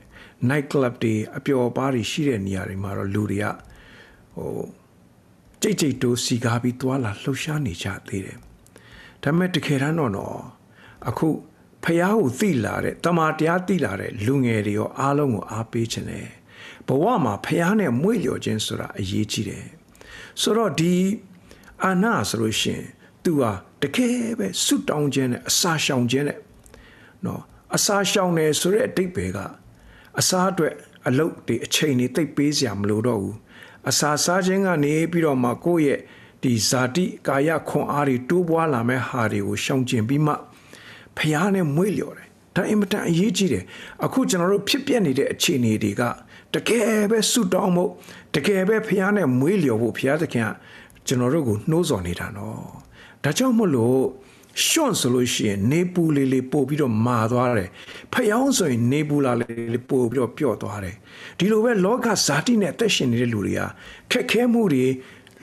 [0.48, 3.46] night club တွေအပျော်ပါးတွေရှိတဲ့နေရာတွေမှာတော့လူတွေက
[4.38, 4.60] ဟို
[5.62, 8.38] ကြိတ်ကြိတ်တိုးစီကားပြီးသွာလာလှုပ်ရှားနေကြသေးတယ်။
[9.22, 10.38] ဒါပေမဲ့တကယ်တမ်းတော့နော်
[11.08, 11.28] အခု
[11.84, 16.28] ဖះကိုသိလာတဲ့တမာတရားသိလာတဲ့လူငယ်တွေရောအားလုံးကိုအားပေးခြင်းတယ်
[16.86, 19.66] ဘဝမှာဖះနဲ့မွေ့လျော်ခြင်းဆိုတာအရေးကြီးတယ်
[20.40, 20.94] ဆိုတော့ဒီ
[21.84, 22.84] အာနာဆိုလို့ရှိရင်
[23.24, 23.52] तू ဟာ
[23.82, 26.38] တကယ်ပဲဆွတ်တောင်းခြင်းနဲ့အစာရှောင်ခြင်းနဲ့
[27.24, 27.42] နော်
[27.76, 29.38] အစာရှောင်တယ်ဆိုတဲ့အတိတ်ပဲက
[30.18, 30.74] အစာအတွက်
[31.08, 33.36] အလုပ်တွေအချိန်တွေတိတ်ပေးစရာမလိုတော့ဘူး
[33.88, 36.00] အစာစားခြင်းကနေပြီးတော့မှကိုယ့်ရဲ့
[36.42, 40.34] ဒီဇာတိကာယခွန်အားတွေတိုးပွားလာမဲ့ဟာတွေကိုရှောင်ကျင်ပြီးမှ
[41.18, 43.64] ဖျားနဲ့မွေ့လျော်တယ်ဒါအင်မတန်အရေးကြီးတယ်
[44.04, 46.02] အခုကျွန်တော်တို့ဖြစ်ပျက်နေတဲ့အခြေအနေတွေက
[46.54, 47.90] တကယ်ပဲဆူတောင်းဖို့
[48.34, 50.48] တကယ်ပဲဖျားနဲ့မွေးလျော်ဖို့ဖျားသခင်က
[51.06, 52.62] ကျွန်တော်တို့ကိုနှိုးဆော်နေတာနော်
[53.24, 54.00] ဒါကြောင့်မို့လို့
[54.66, 57.70] ရှွန့်ဆိုလို့ရှိရင်နေပူလေးလေးပို့ပြီးတော့မာသွားတယ်
[58.12, 60.96] ဖျောင်းဆိုရင်နေပူလာလေးလေးပို့ပြီးတော့ပျော့သွားတယ်
[61.38, 63.62] ဒီလိုပဲလောကဇာတိနဲ့အသက်ရှင်နေတဲ့လူတွေက
[64.10, 64.86] ခက်ခဲမှုတွေ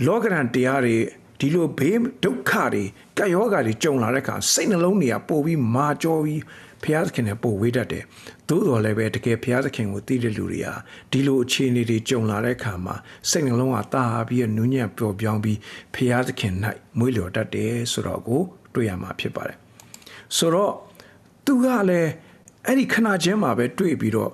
[0.05, 0.95] လောကရန်တရားတွေ
[1.39, 2.84] ဒီလိုဘေးဒုက္ခတွေ
[3.17, 6.41] ကြယောဂါတွေကြုံလာတဲ့အခါစိတ်နှလုံးတွေကပို့ပြီးမာကြောပြီး
[6.84, 8.03] ဖျားသခင်နဲ့ပို့ဝေးတတ်တယ်
[8.50, 10.74] သို့တော်လည်းပဲတကယ်ဖျားသခင်ကိုသိတဲ့လူတွေဟာ
[11.12, 12.95] ဒီလိုအခြေအနေတွေကြုံလာတဲ့အခါမှာ
[13.29, 15.60] စိတ်နှလုံးကတာပြီးနူးညံ့ပျော်ပြောင်းပြီး
[15.95, 16.53] ဖျားသခင်၌
[16.98, 18.43] မွေးလျော်တတ်တယ်ဆိုတော့ကို
[18.75, 19.58] တွေ့ရမှာဖြစ်ပါတယ်
[20.38, 20.74] ဆိုတော့
[21.46, 22.12] သူကလည်း
[22.65, 24.32] အဲ့ဒီခဏချင်းမှာပဲတွေ့ပြီးတော့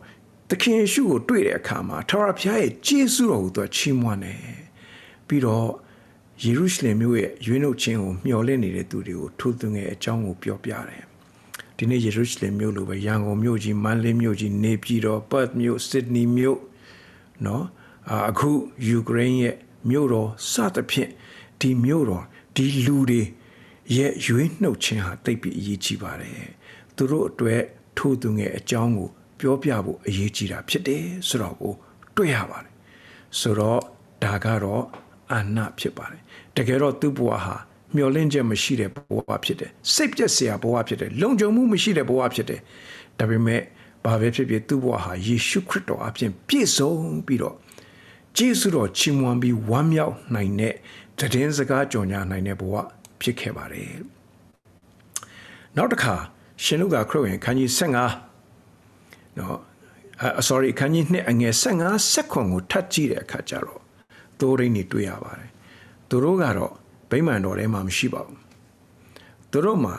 [0.49, 4.39] သခင်ယေရှုကိုတွေ့တဲ့အခါမှာထာဝရဘုရားရဲ့ကျေးဇူးတော်ကိုသူချီးမွမ်းတယ်
[5.27, 5.67] ပြီးတော့
[6.43, 11.03] ယေရုရှလင်မြို့ရဲ့ရွေးနှုတ်ခြင်းကိုမျှော်လင့်နေတဲ့သူတွေကိုထိုးသွင်းတဲ့အကြောင်းကိုပြောပြတယ်
[11.77, 16.59] ဒီနေ့ယေရုရှလင်မြို့လိုပဲရန်ကုန်မြို့ကြီးမန္တလေးမြို့ကြီးနေပြည်တော်ပတ်မြို့စစ်ဒနီမြို့
[17.45, 17.65] နော်
[18.29, 18.49] အခု
[18.87, 19.55] ယူကရိန်းရဲ့
[19.89, 21.11] မြို့တော်စသဖြင့်
[21.61, 22.23] ဒီမြို့တော်
[22.55, 23.21] ဒီလူတွေ
[23.95, 26.49] ရဲ့ရွေးနှုတ်ခြင်းဟာတိတ်ပြီးအရေးကြီးပါတယ်
[26.95, 27.61] သူတို့အတွက်
[27.97, 31.73] ထိုးသူငယ်အကြောင်းကို ပြောပြဖို့အရေးကြီးတာဖြစ်တယ်ဆိုတော့ကို
[32.15, 32.73] တွေ့ရပါတယ်
[33.39, 33.79] ဆိုတော့
[34.23, 34.83] ဒါကတော့
[35.31, 36.21] အာဏဖြစ်ပါတယ်
[36.55, 37.55] တကယ်တော့သူ့ဘဝဟာ
[37.95, 42.61] မျောလင့်ချက်မရှိတဲ့ဘဝဖြစ်တယ်စိတ်ပြက်စရာဘဝဖြစ်တယ်လုံခြုံမှုမရှိတဲ့ဘဝဖြစ်တယ်
[43.19, 43.61] ဒါပေမဲ့
[44.05, 46.91] ဘာပဲဖြစ်ဖြစ်သူ့ဘဝဟာယေရှုခရစ်တော်အပြင်ပြည့်စုံ
[47.25, 47.55] ပြီးတော့
[48.37, 50.75] ဂျေစုတော်ချီးမွမ်းပြီးဝမ်းမြောက်နိုင်တဲ့
[51.19, 52.75] တည်င်းစကားကြော်ညာနိုင်တဲ့ဘဝ
[53.21, 53.93] ဖြစ်ခဲ့ပါတယ်
[55.77, 56.15] နောက်တစ်ခါ
[56.63, 57.69] ရှင်လူကခရစ်ဝင်ခန်းကြီး
[58.37, 59.57] 15နော်
[60.39, 63.81] အ sorry ခန်းကြီး2အငယ်15ဆက်ခွန်ကိုထပ်ကြည့်တဲ့အခါကျတော့
[64.39, 65.49] သိုးရင်းတွေတွေ့ရပါတယ်
[66.09, 66.73] သူတို့ကတော့
[67.09, 68.39] ဗိမာန်တော်ထဲမှာမရှိပါဘူး
[69.51, 69.95] သူတို့မှာ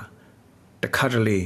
[0.82, 1.38] တခါတလေ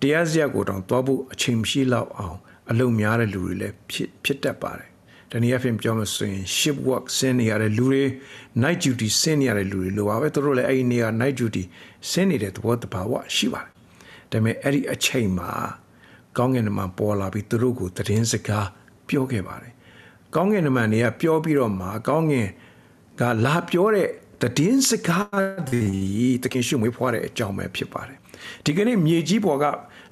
[0.00, 2.38] တရားစရာကိုတောင်သွားဖို့အချိန်မရှိတော့အောင်
[2.70, 4.91] အလုံများတဲ့လူတွေလည်းဖြစ်ဖြစ်တတ်ပါတယ်
[5.32, 8.02] တနည်းအားဖြင့်ပြောမှဆိုရင် ship work ဆင်းနေရတဲ့လူတွေ
[8.62, 11.64] night duty ဆင်းနေရတဲ့လူတွေလိုပါပဲသူတို့လည်းအဲ့ဒီနေရာ night duty
[12.10, 13.72] ဆင်းနေတဲ့သဘောတဘာဝရှိပါတယ်
[14.30, 15.50] ဒါပေမဲ့အဲ့ဒီအချိန်မှာ
[16.38, 18.68] ကောင်းကင်မှာပေါ်လာပြီးသူတို့ကိုသတင်းစကား
[19.08, 19.72] ပြောခဲ့ပါတယ်
[20.34, 22.48] ကောင်းကင်နမန်တွေကပြောပြီးတော့မှကောင်းကင်
[23.20, 24.08] ကလာပြောတဲ့
[24.58, 25.84] တည်င်းစကားဒီ
[26.42, 28.18] တခင်ရှုမွေးဖွားတဲ့အကြောင်းပဲဖြစ်ပါတယ်
[28.64, 29.64] ဒီကနေ့မြေကြီးပေါ်က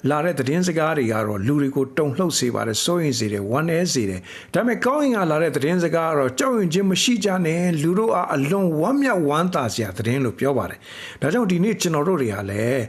[0.09, 4.21] လာတဲ့တည်င်းစကားတွေကတော့လူတွေကိုတုန်လှုပ်စေပါတယ်စိုးရင်စေတယ်ဝမ်းနည်းစေတယ်
[4.53, 10.79] ဒါပေမဲ့ကောင်းရင်ကလာတဲ့တည်င်းစကားကတော့ကြောက်ရွံ့ခြင်းမရှိကြနဲ့လူတို့အားအလွန်ဝမ်းမြောက်ဝမ်းသာစရာတည်င်းလို့ပြောပါတယ်
[11.21, 12.83] ဒါကြောင့်ဒီနေ့ကျွန်တော်တို့တွေကလည်း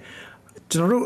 [0.71, 1.05] ကျွန်တော်တို့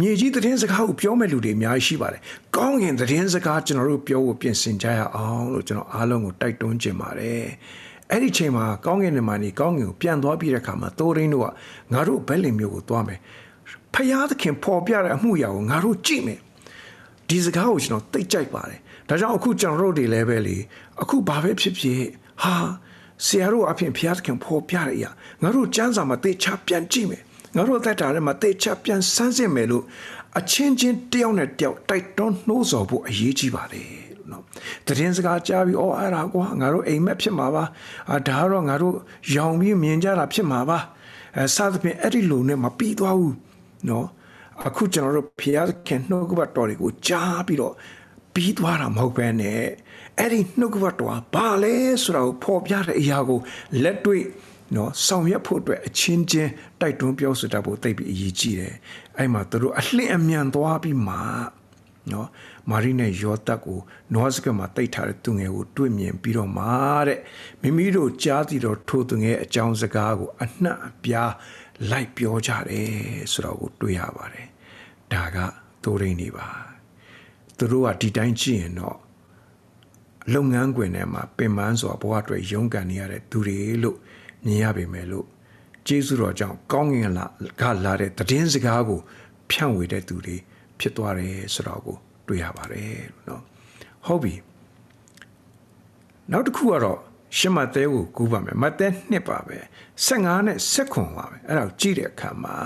[0.00, 2.20] မြေကြီးသတင်းစကားကိုပြောမဲ့လူတွေအများကြီးရှိပါတယ်။
[2.56, 7.42] ကောင်းကင်သတင်းစကားကျွန်တော်တို့ပြောဖို့ပြင်ဆင်ကြရအောင်လို့ကျွန်တော်အားလုံးကိုတိုက်တွန်းချင်ပါတယ်။
[8.10, 11.46] အဲ့ဒီချိန်မှာကောင်းကင်နေမှာနေကောင်းကင်ကိုပြန်သွားပြီးတဲ့အခါမှာတိုးရင်းတို့က
[11.92, 13.20] ငါတို့ဘက်လင်မျိုးကိုသွားမယ်။
[13.94, 16.40] ဖယားသခင်ပေါ်ပြတဲ့အမှုရာကိုငါတို့ကြည့်မယ်။
[17.28, 20.56] ဒီစကားကိုကျွန်တော်သိကြိုက်ပါတယ်။ဒါကြောင့်အခုကျွန်တော်တို့တွေလည်းပဲလေ
[21.02, 22.00] အခုဘာပဲဖြစ်ဖြစ်
[22.42, 22.54] ဟာ
[23.26, 25.10] ဆရာတို့အဖြစ်ဖယားသခင်ပေါ်ပြတဲ့အရာ
[25.42, 27.22] ငါတို့စံစာမှာသိချပြန်ကြည့်မယ်။
[27.56, 29.84] ငါတို့အသက်တာထဲမှာတေချပြန်ဆန်းစစ်မယ်လို့
[30.38, 33.88] အချင်းချင်းတယောက်နဲ့တယောက်တိုက်တွန်းနှိုးဆော်ဖို့အရေးကြီးပါတယ်
[34.30, 34.42] နော်
[34.86, 37.64] တရင်စကားကြားပြီးအော်အဲ့ဒါကွာငါတို့အိမ်မက်ဖြစ်မှာပါ
[38.10, 38.96] အာဒါကတော့ငါတို့
[39.36, 40.78] ရောင်ပြီးမြင်ကြတာဖြစ်မှာပါ
[41.36, 43.34] အဲစသဖြင့်အဲ့ဒီလိုနဲ့မပြီးသွားဘူး
[43.88, 44.06] နော်
[44.66, 47.74] အခုကျွန်တော်တို့ဖျားခင်နှုတ်ကပတ်တော်တွေကိုကြားပြီးတော့
[48.34, 49.62] ပြီးသွားတာမဟုတ်ပဲနဲ့
[50.18, 53.38] အဲ့ဒီနှုတ်ကပတ်တော်ကဘာလဲဆိုတာကိုဖော်ပြတဲ့အရာကို
[53.82, 54.24] လက်တွေ့
[54.76, 58.74] နော်ဆောင်ရွက်ဖို့အတွက်အချင်းချင်းတိုက်တွန်းပြောဆိုတတ်ဖို့သိပြီးအရေးကြီးတယ်
[59.18, 61.16] အဲ့မှာသူတို့အလှင့်အမြန်သွားပြီးမှ
[62.12, 62.28] နော်
[62.70, 63.78] မာရီနဲ့ယောသက်ကို
[64.14, 66.66] နွားစကမှာတိတ်ထားတဲ့သူငယ်ကိုတွေ့မြင်ပြီးတော့မှ
[67.08, 67.20] တဲ့
[67.62, 71.32] မိမိတို့ကြားသိတော့ထိုသူငယ်အကြောင်းစကားကိုအနှံ့အပြား
[71.91, 72.89] လိုက်ပြောကြတယ်
[73.31, 74.47] ဆိုတော့ကိုတွေ့ရပါတယ်
[75.13, 75.37] ဒါက
[75.83, 76.47] သိုးရင်းနေပါ
[77.57, 78.97] သူတို့ကဒီတိုင်းကြည့်ရင်တော့
[80.33, 83.97] လုပ်ငန်းခွင်ထဲမှာပင်ပန်းစွာဘဝအတွက်ရုန်းကန်နေရတဲ့သူတွေလို့
[84.45, 85.27] မြင်ရပေမဲ့လို့
[85.87, 87.25] ကျေးဇူးတော်ကြောင့်ကောင်းကင်လာ
[87.61, 88.99] ကလာတဲ့တည်င်းစကားကို
[89.49, 90.37] ဖြန့်ဝေတဲ့သူတွေ
[90.79, 93.41] ဖြစ်သွားတယ်ဆိုတော့ကိုတွေ့ရပါတယ်เนาะ
[94.05, 94.33] ဟုတ်ပြီ
[96.31, 96.99] နောက်တစ်ခုကတော့
[97.36, 99.58] ရှမသဲကိုကူးပါမယ်မသဲနှစ်ပါပဲ
[100.06, 102.56] 15နဲ့16ပါပဲအဲ့ဒါကိုကြည့်တဲ့အခါမှာ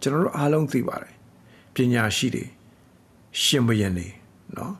[0.00, 1.14] ကျွန်တော်တို့အားလုံးသိပါတယ်
[1.74, 2.44] ပညာရှိတွေ
[3.42, 4.08] ရှင်ဘရင်တွေ
[4.56, 4.74] နော်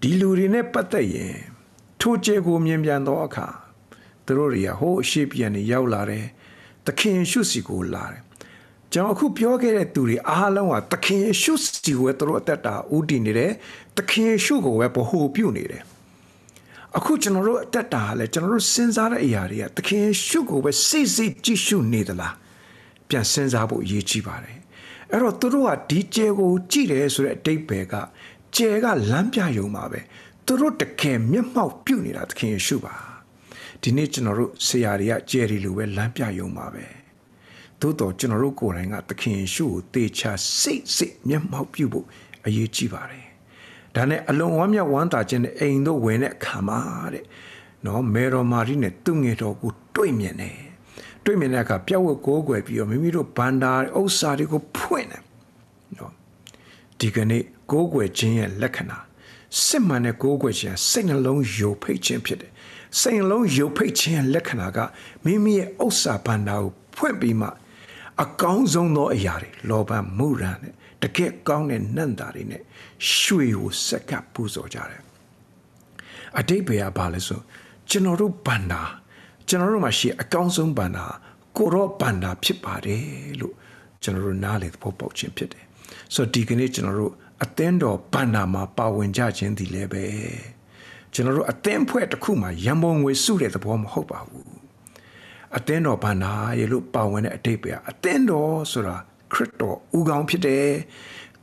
[0.00, 1.36] ဒီလူတွေနဲ့ပတ်သက်ရင်
[2.00, 3.46] ထိုကျဲကိုမြင်ပြန်သောအခါ
[4.26, 6.26] သူတို့တွေကဟိုးအရှိပြန်နေရောက်လာတယ်
[6.86, 8.22] သခင်ယေရှုစီကိုလာတယ်
[8.92, 13.52] ကျွန်တော်အခုပြောခဲ့တဲ့သူတွေအားလုံးကသခင်ယေရှုစီကိုပဲသူတို့အသက်တာဥတည်နေတယ်
[13.96, 15.82] သခင်ယေရှုကိုပဲဗဟုပြုနေတယ်
[16.96, 22.34] အခုကျွန်တော်တို့အသက်တာကလည်းကျွန်တော်တို့စဉ်းစားတဲ့အရာတွေကသခင်ယေရှုကိုပဲစိတ်စိတ်ကြည့်ရှုနေသလား
[23.08, 24.56] ပြန်စဉ်းစားဖို့အရေးကြီးပါတယ်
[25.10, 27.94] အဲ့တော့သူတို့ကဒီကျဲကိုကြည့်တယ်ဆိုတဲ့အတိတ်ပဲက
[28.56, 30.00] ကျဲကလမ်းပြယုံပါပဲ
[30.46, 32.94] သူတို့တကယ်မျက်မှောက်ပြုနေတာသခင်ယေရှုပါ
[33.82, 36.84] ဒီနေ့ကျွန်တော်တို့ဆရာတွေကကျဲဒီလိုပဲလမ်းပြယုံပါပဲ
[37.80, 42.06] သို့တော့ကျွန်တော်တို့ကိုယ်တိုင်ကသခင်ယေရှုကိုတေချာစိတ်စိတ်မျက်မှောက်ပြုဖို့
[42.46, 43.31] အရေးကြီးပါတယ်
[43.94, 46.80] ဒါနဲ့အလွန်ဝမ်းမြောက်ဝမ်းသာခြင်းနဲ့အိမ်တို့ဝင်တဲ့အခါမှာ
[47.14, 47.24] တဲ့
[47.86, 50.58] နော်မေရောမာရီနဲ့သူငယ်တော်ကိုတွေ့မြင်တယ်
[51.24, 55.22] တွေ့မြင်တဲ့အခါပြောက်ဝတ်ကိုးကွယ်ပြီးတော့မိမိတို့ဘန္တာဥစ္စာတွေကိုဖွင့်တယ်
[55.98, 56.12] နော်
[56.98, 58.98] ဒီကနေ့ကိုးကွယ်ခြင်းရဲ့လက္ခဏာ
[59.64, 62.52] စစ်မှန်တဲ့ကိုးကွယ်ခြင်းစိတ်နှလုံးယိုဖိတ်ခြင်းဖြစ်တယ်
[63.00, 64.78] စိတ်နှလုံးယိုဖိတ်ခြင်းရဲ့လက္ခဏာက
[65.24, 67.48] မိမိရဲ့ဥစ္စာဘန္တာကိုဖွင့်ပြီးမှ
[68.22, 72.62] အကောင်းဆုံးသောအရာတွေလောဘမုရန်နဲ့ တကယ်ကောင်းတဲ့နတ်သားတွေနဲ့
[73.16, 75.02] ရွှေကိုစက္ကပ်ပူဇော်ကြတယ်
[76.38, 77.40] အတိတ်ဘေကဘာလဲဆို
[77.90, 78.82] ကျွန်တော်တို့ဘန္တာ
[79.48, 81.06] ကျွန်တော်တို့မှာရှိအကောင်းဆုံးဘန္တာ
[81.56, 83.04] ကိုရောဘန္တာဖြစ်ပါတယ်
[83.40, 83.54] လို့
[84.02, 85.64] ကျွန်တော်တို့နားလေသဘောပေါက်ခြင်းဖြစ်တယ်
[86.14, 87.12] ဆိုတော့ဒီကနေ့ကျွန်တော်တို့
[87.44, 90.04] အသင်းတော်ဘန္တာမှာပါဝင်ကြခြင်းဒီလည်းပဲ
[91.12, 94.52] ကျွန်တော်တို့အသင်းဖွဲ့တစ်ခုမှာရန်ပုံငွေစုတဲ့သဘောမဟုတ်ပါဘူး
[95.56, 98.96] အသင်းတော်ဘန္နာရေလို့ပါဝင်တဲ့အတိတ်ပဲအသင်းတော်ဆိုတာ
[99.32, 100.68] ခရစ်တော်ဥကောင်းဖြစ်တယ်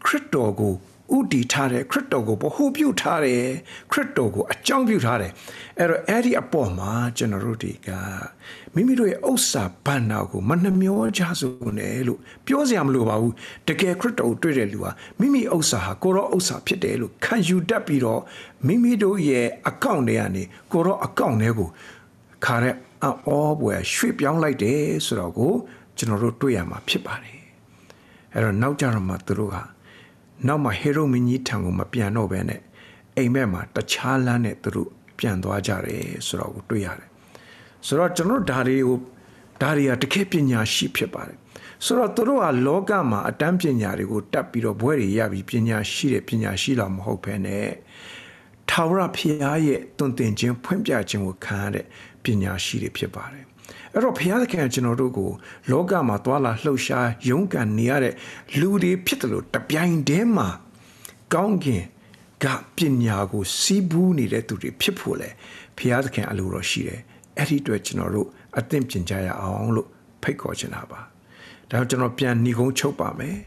[0.05, 0.73] ခရစ်တော်ကို
[1.15, 3.43] ဥတီထားတယ်ခရစ်တော်ကိုဗဟုပြုထားတယ်
[3.91, 5.31] ခရစ်တော်ကိုအကြောင်းပြုထားတယ်
[5.77, 7.89] အဲ့တော့အဲ့ဒီအပေါ်မှာကျွန်တော်တို့တွေက
[8.73, 13.33] မိမိတို့ရဲ့ဥစ္စာဘန္နာကိုမနှမျောကြစို့နဲ့လို့ပြောစရာမလိုပါဘူး
[13.67, 18.21] တကယ်ခရစ်တော်ကိုတွေ့တဲ့လူဟာမိမိဥစ္စာဟာကိုရောဥစ္စာဖြစ်တယ်လို့ခံယူတတ်ပြီးတော့
[18.67, 21.69] မိမိတို့ရဲ့အကောင့်တွေကနေကိုရောအကောင့်တွေကို
[22.45, 25.53] ခါတဲ့အဩဘွယ်ရွှေ့ပြောင်းလိုက်တယ်ဆိုတော့ကို
[25.97, 27.38] ကျွန်တော်တို့တွေ့ရမှာဖြစ်ပါတယ်
[28.33, 29.63] အဲ့တော့နောက်ကြတော့မှသူတို့ဟာ
[30.47, 32.61] နောက်မှဟေရုမင်းကြီးထံကိုမပြန်တော့ဘဲနဲ့
[33.17, 34.89] အိမ်မက်မှာတခြားလမ်းနဲ့သူတို့
[35.19, 37.09] ပြန်သွားကြတယ်ဆိုတော့ကိုတွေ့ရတယ်
[37.85, 38.97] ဆိုတော့ကျွန်တော်တို့ဒါတွေကို
[39.61, 41.37] ဒါတွေကတကယ်ပညာရှိဖြစ်ပါတယ်
[41.85, 47.69] ဆိုတော့သူတို့ဟာလောကမှာအတန်းပညာတွေကိုတတ်ပြီးတော့ဘွဲတွေရပြီးပညာရှိတဲ့ပညာရှိလာမဟုတ်ဘဲနဲ့
[48.69, 51.85] ထာဝရဘုရားရဲ့တွင်တင်ခြင်းဖွင့်ပြခြင်းကိုခံရတဲ့
[52.23, 53.45] ပညာရှိတွေဖြစ်ပါတယ်
[53.93, 55.29] အဲ့တော့ဘုရားသခင်ကကျွန်တော်တို့ကို
[55.69, 58.13] လောကမှာသွာလာလှုပ်ရှားရုန်းကန်နေရတဲ့
[58.59, 60.47] လူတွေဖြစ်တယ်လို့တပြိုင်တည်းမှာ
[61.33, 61.83] ကောင်းကင်
[62.43, 65.29] ကပညာကိုစီးပူးနေတဲ့သူတွေဖြစ်ဖို့လေ
[65.77, 66.99] ဘုရားသခင်အလိုတော်ရှိတယ်
[67.37, 69.87] အဲ့ဒီအတွက်ကျွန်တော်တို့အသင့်ပြင်ကြရအောင်လို့
[70.21, 70.99] ဖိတ်ခေါ်ချင်တာပါ
[71.69, 73.37] ဒါကြောင့်ကျွန်တော်ပြန်ညီကုန်းချုပ်ပါမယ်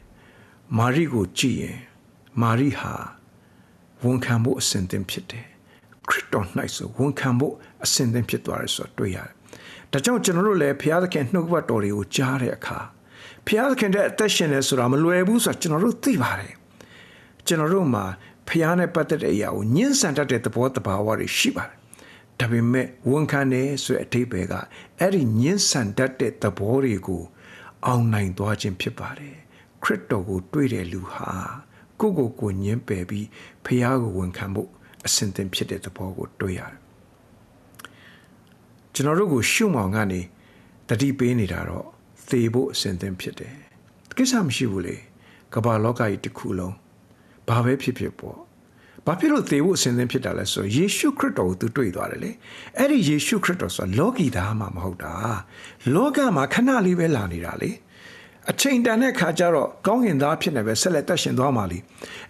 [0.78, 1.78] မာရိကိုကြည့်ရင်
[2.42, 2.94] မာရိဟာ
[4.02, 5.46] ဝန်ခံဖို့အစဉ်သင့်ဖြစ်တယ်
[6.08, 9.32] ခရစ်တော်၌ဆိုဝန်ခံဖို့အစဉ်သင့်ဖြစ်သွားတယ်ဆိုတော့တွေ့ရတယ်
[9.92, 12.78] ဒါကြောင့်ကျွန်တော်တို့လည်းဘုရားသခင်နှုတ်ကပတ်တော်တွေကိုကြားတဲ့အခါ
[13.46, 16.54] ဘုရားသခင်တဲ့အသက်ရှင်နေဆိုတာမလွယ်ဘူးဆိုတာကျွန်တော်တို့သိပါတယ်
[17.46, 18.04] ကျွန်တော်တို့မှာ
[18.48, 21.76] ဘုရားနဲ့ပတ်သက်တဲ့အရာကိုညှင်းဆန်တတ်တဲ့သဘောတဘာဝတွေရှိပါတယ်
[22.38, 24.54] ဒါပေမဲ့ဝန်ခံနေဆိုတဲ့အဓိပ္ပာယ်က
[24.98, 27.22] အဲ့ဒီညှင်းဆန်တတ်တဲ့သဘောတွေကို
[27.86, 29.36] အောင်နိုင်သွားခြင်းဖြစ်ပါတယ်
[29.82, 31.32] ခရစ်တော်ကိုတွေ့တဲ့လူဟာ
[32.00, 33.26] ကိုယ့်ကိုယ်ကိုညှင်းပယ်ပြီး
[33.64, 34.70] ဖះကိုဝန်ခံဖို့
[35.06, 36.81] အစဉ်သင်ဖြစ်တဲ့သဘောကိုတွေ့ရတယ်
[38.94, 40.20] ကျွန်တော်တို့ကိုရှုမောင်ကနေ
[40.88, 41.86] တတိပေးနေတာတော့
[42.30, 43.54] သေဖို့အစဉ်သင်ဖြစ်တယ်
[44.16, 44.96] ကိစ္စမရှိဘူးလေ
[45.54, 46.74] ကမ္ဘာလောကကြီးတစ်ခုလုံး
[47.48, 48.38] ဘာပဲဖြစ်ဖြစ်ပေါ့
[49.06, 52.30] ဘာဖြစ်လို့သေဖို့အစဉ်သင်ဖြစ်တာလဲဆိုယေရှုခရစ်တော်ကိုသူတွေ့သွားတယ်လေ
[52.78, 55.12] အဲ့ဒီယေရှုခရစ်တော်ဆိုတာလောကီသားမှမဟုတ်တာ
[55.94, 57.70] လောကမှာခဏလေးပဲလာနေတာလေ
[58.50, 61.78] အချိန်တန်တဲ့ခါကျတော့ကောင်းကင်သားဖြစ်နေပဲဆက်လက်တက်ရှင်သွားမှာလी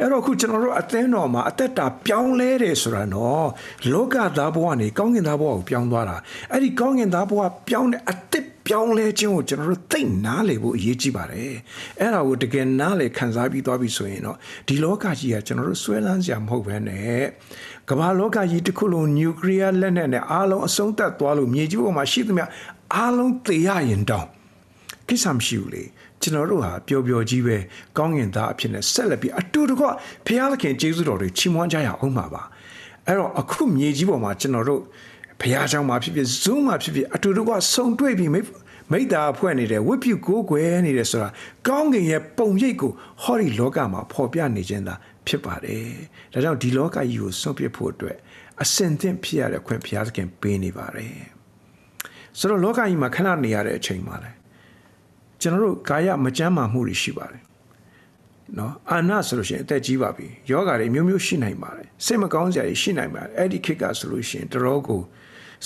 [0.00, 3.48] အဲ့တော့အခုကျွန်တော်တို့အသင်းတော်မှာအသက်တာပြောင်းလဲတယ်ဆိုတာနော်
[3.92, 6.16] လောကသားဘဝကနေကောင်းကင်သားဘဝကိုပြောင်းသွားတာ
[6.52, 11.52] အဲ့ဒီကောင်းကင်သားဘဝပြောင်းတဲ့အသက်ပြောင်းလဲခြင်းကိုကျွန်တော်တို့သိနားလေဖို့အရေးကြီးပါတယ်
[12.00, 14.36] အဲ့ဒါကိုတကယ်နားလေခံစားပြီးသွားပြီဆိုရင်တော့
[14.68, 17.22] ဒီလောကကြီးကကျွန်တော်တို့ဆွဲလန်းစရာမဟုတ်ဘဲနဲ့
[17.88, 22.46] ကမ္ဘာလောကကြီးတစ်ခုလုံးနျူကလ িয়ার လက်နက်နဲ့အားလုံးအဆုံးသတ်သွားလို့မြေကြီးပေါ်မှာရှိသမျှ
[22.94, 24.28] အားလုံးသေရရင်တောင်
[25.08, 25.84] ကိစ္စမရှိဘူးလေ
[26.22, 27.56] ကျွန်တော်တို့ဟာပျော်ပျော်ကြီးပဲ
[27.98, 29.86] ကောင်းကင်သားအဖြစ်နဲ့ဆက်လက်ပြီးအတူတကွ
[30.26, 32.42] ဖခင်သခင်ကျေးဇူးတော်တွေချီးမွမ်းကြရအောင်ပါပါ
[33.06, 34.80] အဲ့တော့အခုမြေကြီးပေါ်မှာကျွန်တော်တို့
[35.40, 38.40] ဘုရားကျောင်းမှာဖြစ်ဖြစ် Zoom မှာဖြစ်ဖြစ်အတူတကွဆုံတွေ့ပြီးမိ
[38.92, 41.28] မိတ္တာဖွဲ့နေတယ်ဝိပုကိုးကွယ်နေတယ်ဆိုတာ
[41.68, 44.94] ကောင်းကင်ရဲ့ပုံရိပ်ကိုဟောဒီလောကမှာဖော်ပြနေခြင်းသာ
[45.26, 45.86] ဖြစ်ပါတယ်
[46.32, 48.16] ဒါကြောင့်ဒီလောကကြီးကိုဆုံးဖြတ်ဖို့အတွက်
[48.62, 51.16] အစင်သင့်ဖြစ်ရတဲ့ခွင့်ဘုရားသခင်ပေးနေပါတယ်
[52.38, 54.30] ဆိုတော့လောကကြီးမှာခဏနေရတဲ့အချိန်မှာလဲ
[55.42, 57.42] ကျွန်တော်တို့ကာယမကြမ်းမာမှုတွေရှိပါတယ်
[58.58, 65.02] နော်အာနာဆိုလို့ရှိရင်အသက်ကြီးပါပြီယောဂါတွေမျိုးမျိုးရှိနိုင်ပါတယ်စိတ်မကောင်းစရာတွေရှိနိုင်ပါတယ်အဲ့ဒီခေတ်ကဆိုလို့ရှိရင်တော်တော်ကို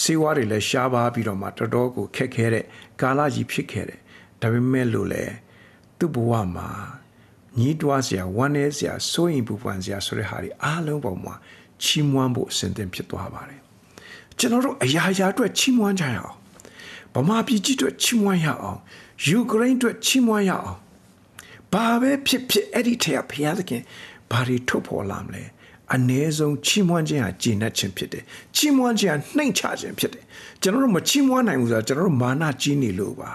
[0.03, 2.65] စေဝါတွေလည်းရှားပါပြီးတော့မှတော်တော်ကိုခက်ခဲတဲ့
[3.01, 4.01] ကာလကြီးဖြစ်ခဲ့တယ်
[4.41, 5.25] ဒါပေမဲ့လို့လေ
[5.99, 6.69] သူ့ဘဝမှာ
[7.59, 11.35] ညီးတွားစရာဝမ်းနည်းစရာစိုးရင်ပူပန်စရာဆိုတဲ့ဟာတွေအားလုံးပေါ်မှာ
[11.83, 13.61] ချီးမွမ်းဖို့အစဉ်သင့်ဖြစ်သွားပါတယ်
[14.39, 16.37] ကျွန်တော်တို့အရာရာအတွက်ချီးမွမ်းကြရအောင်
[17.15, 18.81] ဗမာပြည်ကြီးအတွက်ချီးမွမ်းရအောင်
[19.25, 20.75] ယူကရိန်းအတွက်ချီးမွမ်းရအောင်
[21.73, 23.83] ဘာပဲဖြစ်ဖြစ်အဲ့ဒီထက်ကဘုရားသခင်
[24.31, 25.45] ဘာတွေထုတ်ဖော်လာမလဲ
[25.95, 28.25] အ ਨੇ ဆုံးချီးမွမ်းခြင်းဟာဂျင်းနဲ့ခြင်းဖြစ်တယ်
[28.57, 30.25] ချီးမွမ်းခြင်းဟာနှိမ်ချခြင်းဖြစ်တယ်
[30.63, 33.33] ကျွန်တော်တို့မချီးမွမ်းနိုင်ဘူးဆိုတာကျွန်တော်တို့မာနကြီးနေလို့ပါ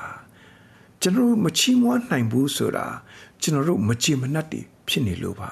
[1.02, 2.86] ကျွန်တော်တို့မချီးမွမ်းနိုင်ဘူးဆိုတာ
[3.42, 5.52] ကျွန်တော်တို့မကြည်မနှက်တွေဖြစ်နေလို့ပါ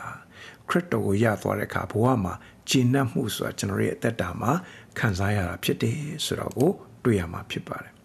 [0.70, 2.34] ခရစ်တော်ကိုရသွားတဲ့အခါဘဝမှာ
[2.70, 4.52] ဂျင်းနှက်မှုဆိုတာကျွန်တော်ရဲ့အသက်တာမှာ
[4.98, 6.72] ခံစားရတာဖြစ်တယ်ဆိုတော့ကို
[7.04, 7.98] တွေ့ရမှာဖြစ်ပါတယ်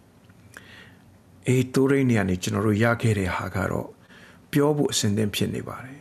[1.49, 3.89] အေးတိုးရင်းနေရာနေကျွန်တော်တို့ရခဲ့တဲ့ဟာကတော့
[4.53, 6.01] ပြောဖို့အစဉ်သင့်ဖြစ်နေပါတယ်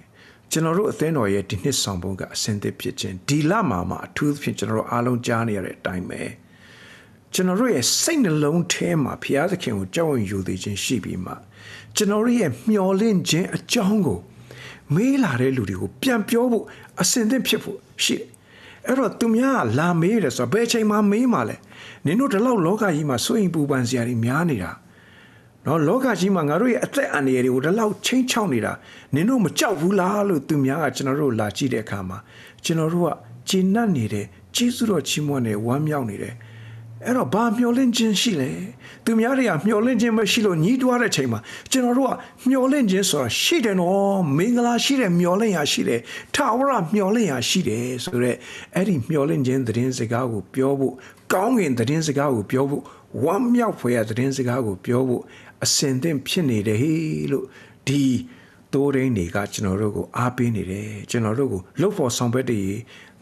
[0.51, 6.21] ကျွန်တော်တို့အသင်းတော်ရဲ့ဒီနှစ်ဆောင်ပုံကအစဉ်သင့်ဖြစ်ခြင်းဒီလမှာမှအထူးသဖြင့်ကျွန်တော်တို့အားလုံးကြားနေရတဲ့အတိုင်းပဲ
[7.34, 11.34] ကျွန်တော်တို့ရဲ့စိတ်နှလုံးထဲမှာဘုရားသခင်ကိုကြောက်ရွံ့ယူသေးခြင်းရှိပြီးမှ
[11.95, 14.19] ကျွန်တော်တို့ရဲ့မျှော်လင့်ခြင်းအကြောင်းကို
[14.95, 16.65] မေးလာတဲ့လူတွေကိုပြန်ပြောဖို့
[17.01, 18.27] အစဉ်သင့်ဖြစ်ဖို့ရှိတယ်
[18.88, 21.58] အဲ့တော့သူများကလာမေးတယ်ဆိုတော့ဘယ်ချိန်မှမေးမှလဲ
[22.06, 24.71] နင်တို့ဒီလောက်လောကကြီးမှာစိုးရင်ပူပန်စရာတွေများနေတာ
[25.65, 28.73] နော်လောကကြီးမှာငါတို့ရဲ့အသက်အန္တရာယ်တွေကိုဒီလောက်ချင်းချောက်နေတာ
[29.13, 32.17] နင်တို့မကြောက်ဘူးလားလို့သူများကကျွန်တော်တို့လာကြည့်တဲ့အခါမှာ
[32.63, 33.10] ကျွန်တော်တို့က
[33.49, 36.36] ဂျင်းနတ်နေတယ်ကျေးဇူးတော်ချီးမွမ်းနေဝမ်းမြောက်နေတယ်
[37.06, 38.52] အဲ့တော့ဘာမျောလင့်ခြင်းရှိလဲ
[39.06, 41.39] သူများတွေကမျောလင့်ခြင်းမရှိလို့ညီးတွားတဲ့ချိန်မှာ
[41.71, 42.13] ကျွန်တော်တို့က
[42.49, 45.99] မျောလင့်ခြင်းဆိုတာရှိတယ်နော်မင်္ဂလာရှိတယ်မျောလင့်ရရှိတယ်
[46.36, 48.38] ထာဝရမျောလင့်ရရှိတယ်ဆိုတော့
[48.76, 50.93] အဲ့ဒီမျောလင့်ခြင်းသတင်းစကားကိုပြောဖို့
[51.34, 52.84] ကောင်းကင်သတင်းစကားကိုပြောဖို့
[53.23, 55.21] ဝမ်းမြောက်ဖွယ်ရသတင်းစကားကိုပြောဖို့
[55.63, 57.45] အစင်သင့်ဖြစ်နေတယ်ဟေးလို့
[57.88, 58.04] ဒီ
[58.73, 62.76] တိုးရင်းတွေကကျွန်တော်တို့ကိုအားပေးနေတယ်ကျွန်တော်တို့ကိုလှုပ်ဖို့ဆောင်ဘက်တည်း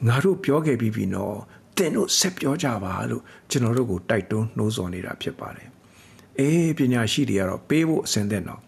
[0.07, 1.37] ငါတို့ပြောခဲ့ပြီးပြီနော်
[1.77, 5.67] တင်တို့ဆက်ပြောကြပါလို့ကျွန်တော်တို့ကိုတိုက်တွန်းနှိုးဆော်နေတာဖြစ်ပါတယ်
[6.39, 8.61] အေးပညာရှိတွေကတော့ပေးဖို့အစင်သင့်တော့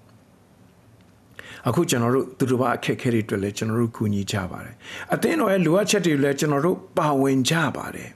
[1.67, 4.75] အခုကျွန်တော်တို့သူတို့ဘာအခက်အခဲတွေအတွက်လည်းကျွန်တော်တို့ကူညီကြပါတယ်
[5.13, 8.09] အသင်းတော်ရဲ့လိုအပ်ချက်တွေလည်းကျွန်တော်တို့ပါဝင်ကြပါတယ်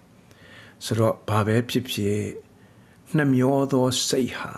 [0.86, 2.22] ဆိုတော့ဘာပဲဖြစ်ဖြစ်
[3.18, 4.52] နှမျောသောစိတ်ဟာ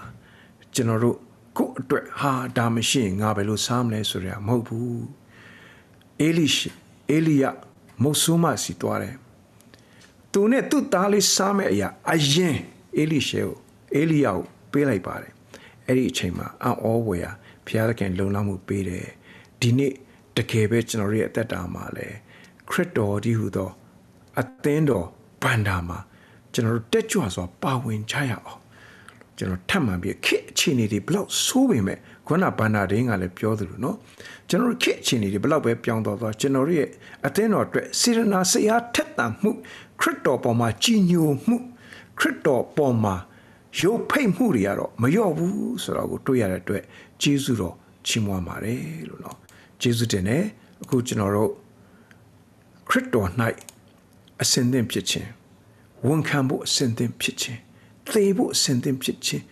[0.76, 1.18] ကျွန်တော်တို့
[1.58, 5.04] ကိုယ့်အတွက်ဟာဒါမရှိရင်ငါဘယ်လိုစားမလဲဆိုရမဟုတ်ဘူး
[6.22, 6.64] အေလိရှ
[7.12, 7.44] အေလိယ
[8.04, 9.16] မုတ်ဆိုးမစီတွားတယ်
[10.32, 12.58] သူနဲ့သူ့သားလေးစားမဲ့အရာအရင်
[12.98, 13.56] အေလိရှေကို
[13.96, 14.40] အေလိယကို
[14.72, 15.34] ပေးလိုက်ပါတယ်
[15.88, 17.32] အဲ့ဒီအချိန်မှာအံ့ဩဝယ်ရာ
[17.66, 19.06] ဘုရားသခင်လုံလောက်မှုပေးတယ်
[19.62, 19.94] ဒီနေ့
[20.38, 22.08] တကယ်ပဲကျွန်တော်ရဲ့အသက်တာမှာလဲ
[22.70, 23.70] ခရစ်တော်ဒီဟူသော
[24.40, 25.08] အသင်းတော်
[25.44, 26.00] ဘန္တာမှာ
[26.54, 28.59] ကျွန်တော်တို့တက်ကြွစွာပါဝင်ကြရအောင်
[29.40, 31.98] ကျွန်တော်ထပ်မှန်ပြီးခစ်အခြေအနေတွေဘလောက်ဆိုးပေမဲ့
[32.28, 33.98] ခုနဘန္နာဒင်းကလည်းပြောသလိုနော်
[34.50, 36.90] ကျွန်တော်ခစ်အခြေအနေတွေဘလောက်ပဲပြောင်းသွားသွားကျွန်တော်တို့ရဲ့
[37.28, 39.52] အသင်းတော်အတွက်စေရနာဆရာထက်သန်မှု
[40.00, 41.58] ခရစ်တော်ပေါ်မှာကြည်ညိုမှု
[42.20, 43.16] ခရစ်တော်ပေါ်မှာ
[43.80, 46.84] ရုပ်ဖိတ်မှုတွေကတော့မလျော့ဘူးဆိုတော့ကိုတွေ့ရတဲ့အတွက်
[47.22, 47.76] ဂျေဇုတော်
[48.08, 49.38] ချီးမွမ်းပါတယ်လို့နော်
[49.82, 50.44] ဂျေဇုတင်တယ်
[50.82, 51.52] အခုကျွန်တော်တို့
[52.90, 53.30] ခရစ်တော်၌
[54.42, 55.30] အစင်သင်ဖြစ်ခြင်း
[56.06, 57.60] ဝန်ခံဖို့အစင်သင်ဖြစ်ခြင်း
[58.14, 59.44] သေဖို့အစင်သင့်ဖြစ်ခြင်း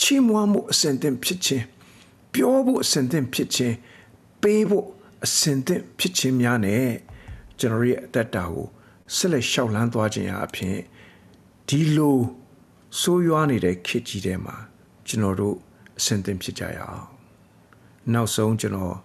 [0.00, 1.64] ချီးမွမ်းဖို့အစင်သင့်ဖြစ်ခြင်း
[2.32, 3.74] ပြောဖို့အစင်သင့်ဖြစ်ခြင်း
[4.42, 4.86] ပေးဖို့
[5.24, 6.88] အစင်သင့်ဖြစ်ခြင်းများနဲ့
[7.58, 8.66] ကျွန်တော်ရဲ့အသက်တာကို
[9.14, 10.76] ဆက်လက်ရှောက်လန်းသွားခြင်းအပြင်
[11.68, 12.18] ဒီလို
[13.00, 14.56] ဆိုးရွားနေတဲ့ခေတ်ကြီးထဲမှာ
[15.06, 15.56] ကျွန်တော်တို့
[15.98, 17.06] အစင်သင့်ဖြစ်ကြရအောင်
[18.12, 18.96] နောက်ဆုံးကျွန်တော်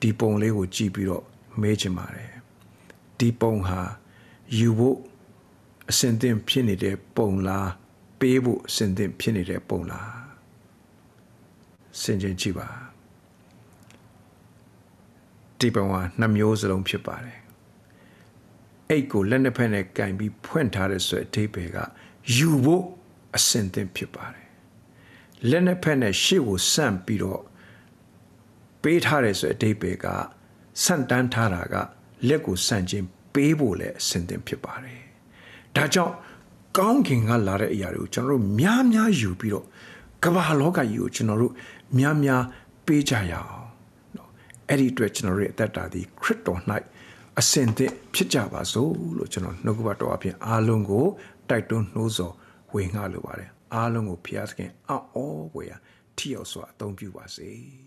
[0.00, 1.24] ဒီပုံလေးကိုကြည့်ပြီးတော့
[1.60, 2.32] မေးချင်ပါတယ်
[3.18, 3.80] ဒီပုံဟာ
[4.56, 4.98] ယူဖို့
[5.90, 7.68] အစင်သင့်ဖြစ်နေတဲ့ပုံလား
[8.20, 10.26] ပေးဖို့အစင်သင့်ဖြစ်နေတဲ့ပုံလား
[12.02, 12.68] စင်ကြင်ကြည့်ပါ
[15.58, 17.38] ဒီပုံဟာနှစ်မျိုးစလုံးဖြစ်ပါတယ်
[18.90, 21.76] အိတ်ကိုလက်နှစ်ဖက်နဲ့ကင်ပြီးဖွင့်ထားတဲ့ဆိုအသေးပဲက
[22.36, 22.84] ယူဖို့
[23.36, 24.46] အစင်သင့်ဖြစ်ပါတယ်
[25.50, 27.42] လက်နှစ်ဖက်နဲ့ရှေ့ကိုဆန့်ပြီးတော့
[28.82, 30.06] ပေးထားတယ်ဆိုအတိတ်ပဲက
[30.82, 31.74] ဆန့်တန်းထားတာက
[32.28, 35.00] လက်ကိုဆန့်ခြင်းပေးဖို့လည်းအစင်သင့်ဖြစ်ပါတယ်
[35.76, 36.14] ဒါကြောင့်
[36.77, 39.65] ကောင်းကင်ကလာတဲ့အရာတွေကိုကျွန်တော်တို့များများယူပြီးတော့
[40.23, 41.53] ကမ္ဘာလောကကြီးကိုကျွန်တော်တို့
[41.97, 42.41] များများ
[42.85, 43.65] ပေးကြရအောင်
[44.13, 44.27] เนาะ
[44.67, 46.59] အဲ့ဒီအတွက်ကျွန်တော်တို့ရဲ့အသက်တာဒီခရစ်တော်၌
[47.39, 51.05] အစင်သင့်ဖြစ်ကြပါစို့လို့ကျွန်တော်နှုတ်ကပတ်တော်အပြင်အားလုံးကို
[51.49, 52.33] တိုက်တွန်းနှိုးဆော်
[52.73, 55.17] ဝေငှလိုပါတယ်အားလုံးကိုဖျားသခင်အော်ဩ
[55.55, 55.73] ဝေရ
[56.17, 57.49] ထီရောက်စွာအသုံးပြုပါစေ။